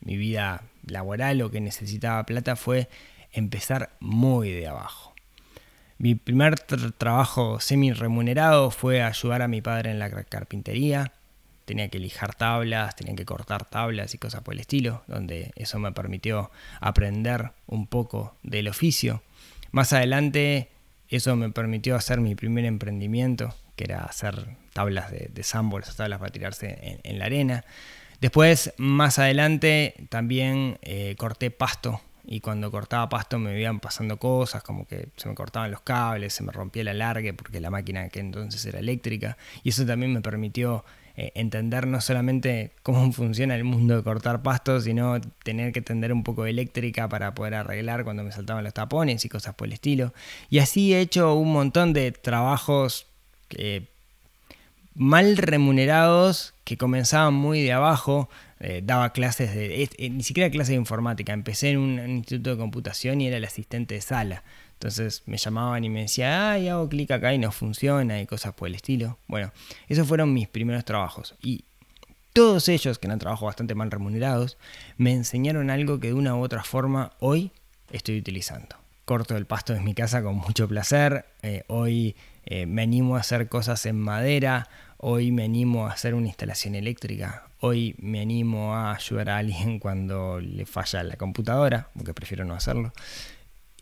mi 0.00 0.16
vida 0.16 0.62
laboral 0.86 1.42
o 1.42 1.50
que 1.50 1.60
necesitaba 1.60 2.24
plata 2.24 2.56
fue 2.56 2.88
empezar 3.30 3.90
muy 4.00 4.52
de 4.52 4.68
abajo. 4.68 5.12
Mi 5.98 6.14
primer 6.14 6.58
trabajo 6.60 7.60
semi 7.60 7.92
remunerado 7.92 8.70
fue 8.70 9.02
ayudar 9.02 9.42
a 9.42 9.48
mi 9.48 9.60
padre 9.60 9.90
en 9.90 9.98
la 9.98 10.08
carpintería. 10.24 11.12
Tenía 11.66 11.90
que 11.90 11.98
lijar 11.98 12.34
tablas, 12.34 12.96
tenía 12.96 13.14
que 13.14 13.26
cortar 13.26 13.66
tablas 13.66 14.14
y 14.14 14.18
cosas 14.18 14.40
por 14.40 14.54
el 14.54 14.60
estilo, 14.60 15.02
donde 15.08 15.52
eso 15.56 15.78
me 15.78 15.92
permitió 15.92 16.50
aprender 16.80 17.50
un 17.66 17.86
poco 17.86 18.34
del 18.42 18.68
oficio. 18.68 19.22
Más 19.72 19.92
adelante 19.92 20.71
eso 21.16 21.36
me 21.36 21.50
permitió 21.50 21.96
hacer 21.96 22.20
mi 22.20 22.34
primer 22.34 22.64
emprendimiento, 22.64 23.54
que 23.76 23.84
era 23.84 24.04
hacer 24.04 24.56
tablas 24.72 25.10
de, 25.10 25.30
de 25.32 25.42
tablas 25.42 26.18
para 26.18 26.32
tirarse 26.32 27.00
en, 27.04 27.18
la 27.18 27.26
arena. 27.26 27.64
Después, 28.20 28.72
más 28.76 29.18
adelante, 29.18 29.94
también 30.08 30.78
eh, 30.82 31.14
corté 31.18 31.50
pasto 31.50 32.00
y 32.24 32.40
cuando 32.40 32.70
cortaba 32.70 33.08
pasto 33.08 33.38
me 33.38 33.60
iban 33.60 33.80
pasando 33.80 34.18
cosas, 34.18 34.62
como 34.62 34.86
que 34.86 35.08
se 35.16 35.28
me 35.28 35.34
cortaban 35.34 35.70
los 35.70 35.80
cables, 35.80 36.32
se 36.32 36.44
me 36.44 36.52
rompía 36.52 36.82
el 36.82 36.88
alargue 36.88 37.34
porque 37.34 37.60
la 37.60 37.70
máquina 37.70 38.08
que 38.08 38.20
entonces 38.20 38.64
era 38.64 38.78
eléctrica 38.78 39.36
y 39.62 39.70
eso 39.70 39.84
también 39.84 40.12
me 40.12 40.20
permitió 40.20 40.84
eh, 41.16 41.32
entender 41.34 41.86
no 41.86 42.00
solamente 42.00 42.72
cómo 42.82 43.12
funciona 43.12 43.54
el 43.54 43.64
mundo 43.64 43.96
de 43.96 44.02
cortar 44.02 44.42
pastos, 44.42 44.84
sino 44.84 45.20
tener 45.44 45.72
que 45.72 45.80
entender 45.80 46.12
un 46.12 46.22
poco 46.22 46.44
de 46.44 46.50
eléctrica 46.50 47.08
para 47.08 47.34
poder 47.34 47.54
arreglar 47.54 48.04
cuando 48.04 48.22
me 48.24 48.32
saltaban 48.32 48.64
los 48.64 48.74
tapones 48.74 49.24
y 49.24 49.28
cosas 49.28 49.54
por 49.54 49.68
el 49.68 49.74
estilo. 49.74 50.12
Y 50.50 50.58
así 50.58 50.94
he 50.94 51.00
hecho 51.00 51.34
un 51.34 51.52
montón 51.52 51.92
de 51.92 52.12
trabajos 52.12 53.06
mal 54.94 55.36
remunerados 55.36 56.54
que 56.64 56.76
comenzaban 56.76 57.34
muy 57.34 57.62
de 57.62 57.72
abajo. 57.72 58.28
Eh, 58.60 58.80
daba 58.84 59.12
clases 59.12 59.54
de, 59.54 59.82
eh, 59.82 60.10
ni 60.10 60.22
siquiera 60.22 60.50
clases 60.50 60.70
de 60.70 60.76
informática, 60.76 61.32
empecé 61.32 61.70
en 61.70 61.78
un, 61.78 61.98
instituto 62.08 62.50
de 62.50 62.56
computación 62.56 63.20
y 63.20 63.26
era 63.26 63.36
el 63.36 63.44
asistente 63.44 63.94
de 63.96 64.00
sala. 64.00 64.44
Entonces 64.82 65.22
me 65.26 65.36
llamaban 65.36 65.84
y 65.84 65.88
me 65.88 66.00
decían, 66.00 66.32
ay, 66.32 66.66
hago 66.66 66.88
clic 66.88 67.12
acá 67.12 67.32
y 67.32 67.38
no 67.38 67.52
funciona 67.52 68.20
y 68.20 68.26
cosas 68.26 68.52
por 68.52 68.66
el 68.66 68.74
estilo. 68.74 69.16
Bueno, 69.28 69.52
esos 69.86 70.08
fueron 70.08 70.34
mis 70.34 70.48
primeros 70.48 70.84
trabajos. 70.84 71.36
Y 71.40 71.62
todos 72.32 72.68
ellos, 72.68 72.98
que 72.98 73.06
eran 73.06 73.20
trabajos 73.20 73.46
bastante 73.46 73.76
mal 73.76 73.92
remunerados, 73.92 74.58
me 74.96 75.12
enseñaron 75.12 75.70
algo 75.70 76.00
que 76.00 76.08
de 76.08 76.14
una 76.14 76.34
u 76.34 76.40
otra 76.40 76.64
forma 76.64 77.12
hoy 77.20 77.52
estoy 77.92 78.18
utilizando. 78.18 78.74
Corto 79.04 79.36
el 79.36 79.46
pasto 79.46 79.72
de 79.72 79.78
mi 79.78 79.94
casa 79.94 80.20
con 80.20 80.34
mucho 80.34 80.66
placer. 80.66 81.26
Eh, 81.42 81.62
hoy 81.68 82.16
me 82.66 82.82
animo 82.82 83.16
a 83.16 83.20
hacer 83.20 83.48
cosas 83.48 83.86
en 83.86 84.00
madera. 84.00 84.68
Hoy 84.96 85.30
me 85.30 85.44
animo 85.44 85.86
a 85.86 85.92
hacer 85.92 86.12
una 86.14 86.26
instalación 86.26 86.74
eléctrica. 86.74 87.44
Hoy 87.60 87.94
me 87.98 88.20
animo 88.20 88.74
a 88.74 88.96
ayudar 88.96 89.30
a 89.30 89.38
alguien 89.38 89.78
cuando 89.78 90.40
le 90.40 90.66
falla 90.66 91.04
la 91.04 91.14
computadora, 91.14 91.86
porque 91.94 92.14
prefiero 92.14 92.44
no 92.44 92.54
hacerlo. 92.54 92.92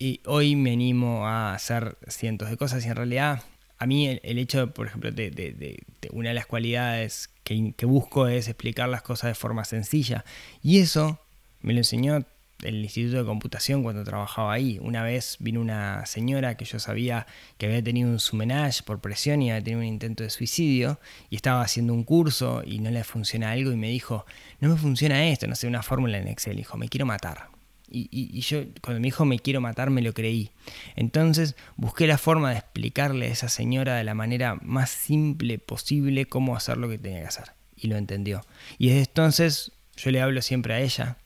Y 0.03 0.23
hoy 0.25 0.57
me 0.57 0.73
animo 0.73 1.27
a 1.27 1.53
hacer 1.53 1.99
cientos 2.09 2.49
de 2.49 2.57
cosas 2.57 2.83
y 2.87 2.89
en 2.89 2.97
realidad 2.97 3.43
a 3.77 3.85
mí 3.85 4.09
el, 4.09 4.39
hecho, 4.39 4.73
por 4.73 4.87
ejemplo, 4.87 5.13
de, 5.13 5.85
una 6.11 6.31
de 6.31 6.35
las 6.35 6.47
cualidades 6.47 7.29
que, 7.45 7.75
que 7.77 7.85
busco 7.85 8.27
es 8.27 8.49
explicar 8.49 8.89
las 8.89 9.03
cosas 9.03 9.29
de 9.29 9.35
forma 9.35 9.67
sencilla. 9.67 10.25
Y 10.63 10.79
eso 10.79 11.21
me 11.61 11.75
lo 11.75 11.81
enseñó 11.81 12.25
el 12.63 12.83
Instituto 12.83 13.19
de 13.19 13.25
Computación 13.27 13.83
cuando 13.83 14.03
trabajaba 14.03 14.55
ahí. 14.55 14.79
Una 14.81 15.03
vez 15.03 15.37
vino 15.39 15.61
una 15.61 16.07
señora 16.07 16.57
que 16.57 16.65
yo 16.65 16.79
sabía 16.79 17.27
que 17.59 17.67
había 17.67 17.85
tenido 17.85 18.09
un 18.09 18.21
sumenage 18.21 18.83
por 18.83 19.03
presión 19.03 19.43
y 19.43 19.51
había 19.51 19.63
tenido 19.63 19.81
un 19.81 19.87
intento 19.87 20.23
de 20.23 20.31
suicidio 20.31 20.99
y 21.29 21.37
estaba 21.37 21.61
haciendo 21.61 21.93
un 21.93 22.05
curso 22.05 22.63
y 22.65 22.79
no 22.79 22.91
le 22.91 23.05
funciona 23.05 23.51
algo 23.51 23.71
y 23.71 23.77
me 23.77 23.91
dijo, 23.91 24.25
no 24.61 24.71
me 24.71 24.77
funciona 24.77 25.29
esto, 25.29 25.47
no 25.47 25.55
sé, 25.57 25.67
una 25.67 25.83
fórmula 25.83 26.17
en 26.17 26.29
Excel. 26.29 26.57
Dijo, 26.57 26.79
me 26.79 26.89
quiero 26.89 27.05
matar. 27.05 27.60
Y, 27.91 28.09
y, 28.11 28.41
yo 28.41 28.63
cuando 28.81 29.01
me 29.01 29.09
dijo 29.09 29.25
me 29.25 29.39
quiero 29.39 29.61
matar 29.61 29.91
me 29.91 30.03
lo 30.03 30.13
creí. 30.13 30.51
Entonces 30.97 31.57
busqué 31.77 32.07
la 32.07 32.19
forma 32.19 32.51
de 32.51 32.59
explicarle 32.59 33.27
a 33.27 33.31
esa 33.31 33.49
señora 33.49 33.97
de 33.97 34.05
la 34.05 34.15
manera 34.15 34.57
más 34.63 34.91
simple 34.91 35.59
posible 35.59 36.27
cómo 36.27 36.57
hacer 36.57 36.77
lo 36.77 36.89
que 36.89 36.99
tenía 36.99 37.21
que 37.21 37.27
hacer. 37.27 37.53
Y 37.77 37.89
lo 37.89 37.97
entendió. 37.97 38.43
Y 38.79 38.89
desde 38.89 39.01
entonces 39.01 39.73
yo 39.97 40.11
le 40.11 40.21
hablo 40.21 40.43
siempre 40.43 40.75
a 40.75 40.81
ella 40.81 41.17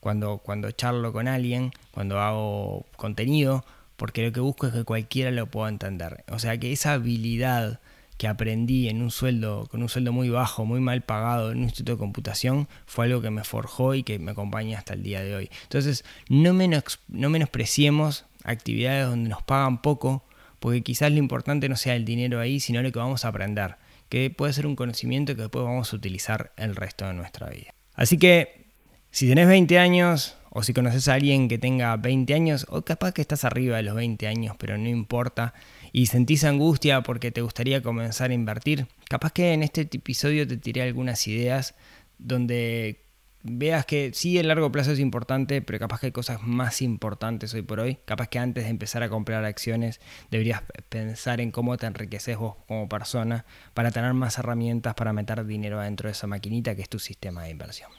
cuando, 0.00 0.38
cuando 0.38 0.70
charlo 0.72 1.12
con 1.12 1.28
alguien, 1.28 1.70
cuando 1.92 2.20
hago 2.20 2.86
contenido, 2.96 3.64
porque 3.96 4.24
lo 4.24 4.32
que 4.32 4.40
busco 4.40 4.66
es 4.66 4.72
que 4.72 4.82
cualquiera 4.82 5.30
lo 5.30 5.46
pueda 5.46 5.68
entender. 5.68 6.24
O 6.28 6.40
sea 6.40 6.58
que 6.58 6.72
esa 6.72 6.94
habilidad 6.94 7.78
que 8.22 8.28
aprendí 8.28 8.88
en 8.88 9.02
un 9.02 9.10
sueldo, 9.10 9.66
con 9.68 9.82
un 9.82 9.88
sueldo 9.88 10.12
muy 10.12 10.28
bajo, 10.28 10.64
muy 10.64 10.78
mal 10.78 11.02
pagado 11.02 11.50
en 11.50 11.58
un 11.58 11.64
instituto 11.64 11.90
de 11.94 11.98
computación, 11.98 12.68
fue 12.86 13.06
algo 13.06 13.20
que 13.20 13.30
me 13.30 13.42
forjó 13.42 13.96
y 13.96 14.04
que 14.04 14.20
me 14.20 14.30
acompaña 14.30 14.78
hasta 14.78 14.94
el 14.94 15.02
día 15.02 15.24
de 15.24 15.34
hoy. 15.34 15.50
Entonces, 15.64 16.04
no, 16.28 16.52
menos, 16.52 17.00
no 17.08 17.30
menospreciemos 17.30 18.24
actividades 18.44 19.08
donde 19.08 19.28
nos 19.28 19.42
pagan 19.42 19.82
poco, 19.82 20.24
porque 20.60 20.82
quizás 20.82 21.10
lo 21.10 21.18
importante 21.18 21.68
no 21.68 21.74
sea 21.74 21.96
el 21.96 22.04
dinero 22.04 22.38
ahí, 22.38 22.60
sino 22.60 22.80
lo 22.80 22.92
que 22.92 23.00
vamos 23.00 23.24
a 23.24 23.28
aprender, 23.28 23.74
que 24.08 24.30
puede 24.30 24.52
ser 24.52 24.68
un 24.68 24.76
conocimiento 24.76 25.34
que 25.34 25.42
después 25.42 25.64
vamos 25.64 25.92
a 25.92 25.96
utilizar 25.96 26.52
el 26.56 26.76
resto 26.76 27.04
de 27.04 27.14
nuestra 27.14 27.50
vida. 27.50 27.74
Así 27.94 28.18
que 28.18 28.66
si 29.10 29.28
tenés 29.28 29.48
20 29.48 29.80
años, 29.80 30.36
o 30.50 30.62
si 30.62 30.72
conoces 30.72 31.08
a 31.08 31.14
alguien 31.14 31.48
que 31.48 31.58
tenga 31.58 31.96
20 31.96 32.32
años, 32.34 32.66
o 32.68 32.82
capaz 32.82 33.10
que 33.10 33.20
estás 33.20 33.44
arriba 33.44 33.78
de 33.78 33.82
los 33.82 33.96
20 33.96 34.28
años, 34.28 34.54
pero 34.60 34.78
no 34.78 34.88
importa, 34.88 35.54
y 35.92 36.06
sentís 36.06 36.44
angustia 36.44 37.02
porque 37.02 37.30
te 37.30 37.42
gustaría 37.42 37.82
comenzar 37.82 38.30
a 38.30 38.34
invertir, 38.34 38.86
capaz 39.08 39.32
que 39.32 39.52
en 39.52 39.62
este 39.62 39.82
episodio 39.82 40.46
te 40.46 40.56
tiré 40.56 40.82
algunas 40.82 41.26
ideas 41.28 41.74
donde 42.18 43.02
veas 43.42 43.84
que 43.86 44.12
sí, 44.14 44.38
el 44.38 44.48
largo 44.48 44.70
plazo 44.70 44.92
es 44.92 44.98
importante, 45.00 45.62
pero 45.62 45.78
capaz 45.78 46.00
que 46.00 46.06
hay 46.06 46.12
cosas 46.12 46.42
más 46.42 46.80
importantes 46.80 47.52
hoy 47.54 47.62
por 47.62 47.80
hoy. 47.80 47.98
Capaz 48.04 48.28
que 48.28 48.38
antes 48.38 48.64
de 48.64 48.70
empezar 48.70 49.02
a 49.02 49.08
comprar 49.08 49.44
acciones 49.44 50.00
deberías 50.30 50.62
pensar 50.88 51.40
en 51.40 51.50
cómo 51.50 51.76
te 51.76 51.86
enriqueces 51.86 52.36
vos 52.36 52.56
como 52.66 52.88
persona 52.88 53.44
para 53.74 53.90
tener 53.90 54.14
más 54.14 54.38
herramientas 54.38 54.94
para 54.94 55.12
meter 55.12 55.44
dinero 55.44 55.80
dentro 55.80 56.08
de 56.08 56.12
esa 56.12 56.26
maquinita 56.26 56.74
que 56.74 56.82
es 56.82 56.88
tu 56.88 56.98
sistema 56.98 57.44
de 57.44 57.50
inversión. 57.50 57.90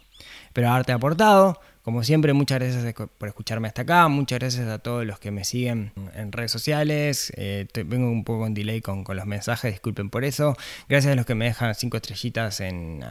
Espero 0.48 0.70
haberte 0.70 0.92
aportado. 0.92 1.60
Como 1.84 2.02
siempre, 2.02 2.32
muchas 2.32 2.60
gracias 2.60 2.94
por 3.18 3.28
escucharme 3.28 3.68
hasta 3.68 3.82
acá. 3.82 4.08
Muchas 4.08 4.40
gracias 4.40 4.70
a 4.70 4.80
todos 4.80 5.06
los 5.06 5.20
que 5.20 5.32
me 5.32 5.44
siguen 5.44 5.92
en 6.16 6.32
redes 6.32 6.50
sociales. 6.50 7.34
Eh, 7.36 7.68
vengo 7.86 8.10
un 8.10 8.24
poco 8.24 8.48
en 8.48 8.54
delay 8.54 8.80
con, 8.80 9.04
los 9.06 9.26
mensajes, 9.26 9.74
disculpen 9.74 10.10
por 10.10 10.24
eso. 10.24 10.56
Gracias 10.88 11.12
a 11.12 11.16
los 11.18 11.26
que 11.26 11.36
me 11.36 11.44
dejan 11.44 11.76
cinco 11.76 11.98
estrellitas 11.98 12.62
en, 12.62 13.04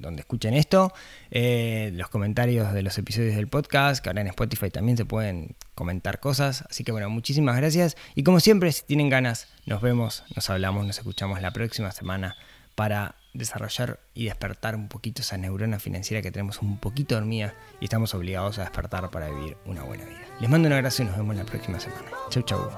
donde 0.00 0.20
escuchen 0.20 0.54
esto. 0.54 0.92
Eh, 1.32 1.90
los 1.94 2.08
comentarios 2.08 2.72
de 2.72 2.84
los 2.84 2.96
episodios 2.96 3.34
del 3.34 3.48
podcast, 3.48 4.00
que 4.04 4.08
ahora 4.08 4.20
en 4.20 4.28
Spotify 4.28 4.70
también 4.70 4.96
se 4.96 5.04
pueden 5.04 5.56
comentar 5.74 6.20
cosas. 6.20 6.62
Así 6.70 6.84
que 6.84 6.92
bueno, 6.92 7.10
muchísimas 7.10 7.56
gracias. 7.56 7.96
Y 8.14 8.22
como 8.22 8.38
siempre, 8.38 8.70
si 8.70 8.84
tienen 8.84 9.10
ganas, 9.10 9.48
nos 9.66 9.82
vemos, 9.82 10.22
nos 10.36 10.48
hablamos, 10.48 10.86
nos 10.86 10.96
escuchamos 10.96 11.42
la 11.42 11.50
próxima 11.50 11.90
semana 11.90 12.36
para 12.76 13.16
desarrollar 13.34 13.98
y 14.14 14.26
despertar 14.26 14.76
un 14.76 14.88
poquito 14.88 15.22
esa 15.22 15.36
neurona 15.36 15.78
financiera 15.80 16.22
que 16.22 16.30
tenemos 16.30 16.62
un 16.62 16.78
poquito 16.78 17.16
dormida 17.16 17.54
y 17.80 17.86
estamos 17.86 18.14
obligados 18.14 18.58
a 18.58 18.62
despertar 18.62 19.10
para 19.10 19.28
vivir 19.28 19.56
una 19.64 19.82
buena 19.82 20.04
vida. 20.04 20.20
Les 20.40 20.48
mando 20.48 20.68
un 20.68 20.74
abrazo 20.74 21.02
y 21.02 21.06
nos 21.06 21.16
vemos 21.16 21.34
la 21.34 21.44
próxima 21.44 21.80
semana. 21.80 22.10
Chau, 22.30 22.42
chau. 22.42 22.70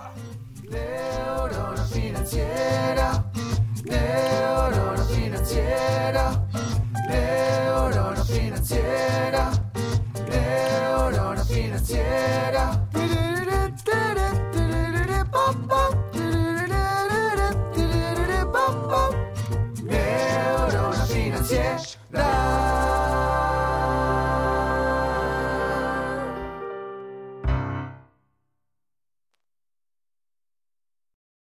That 22.10 22.57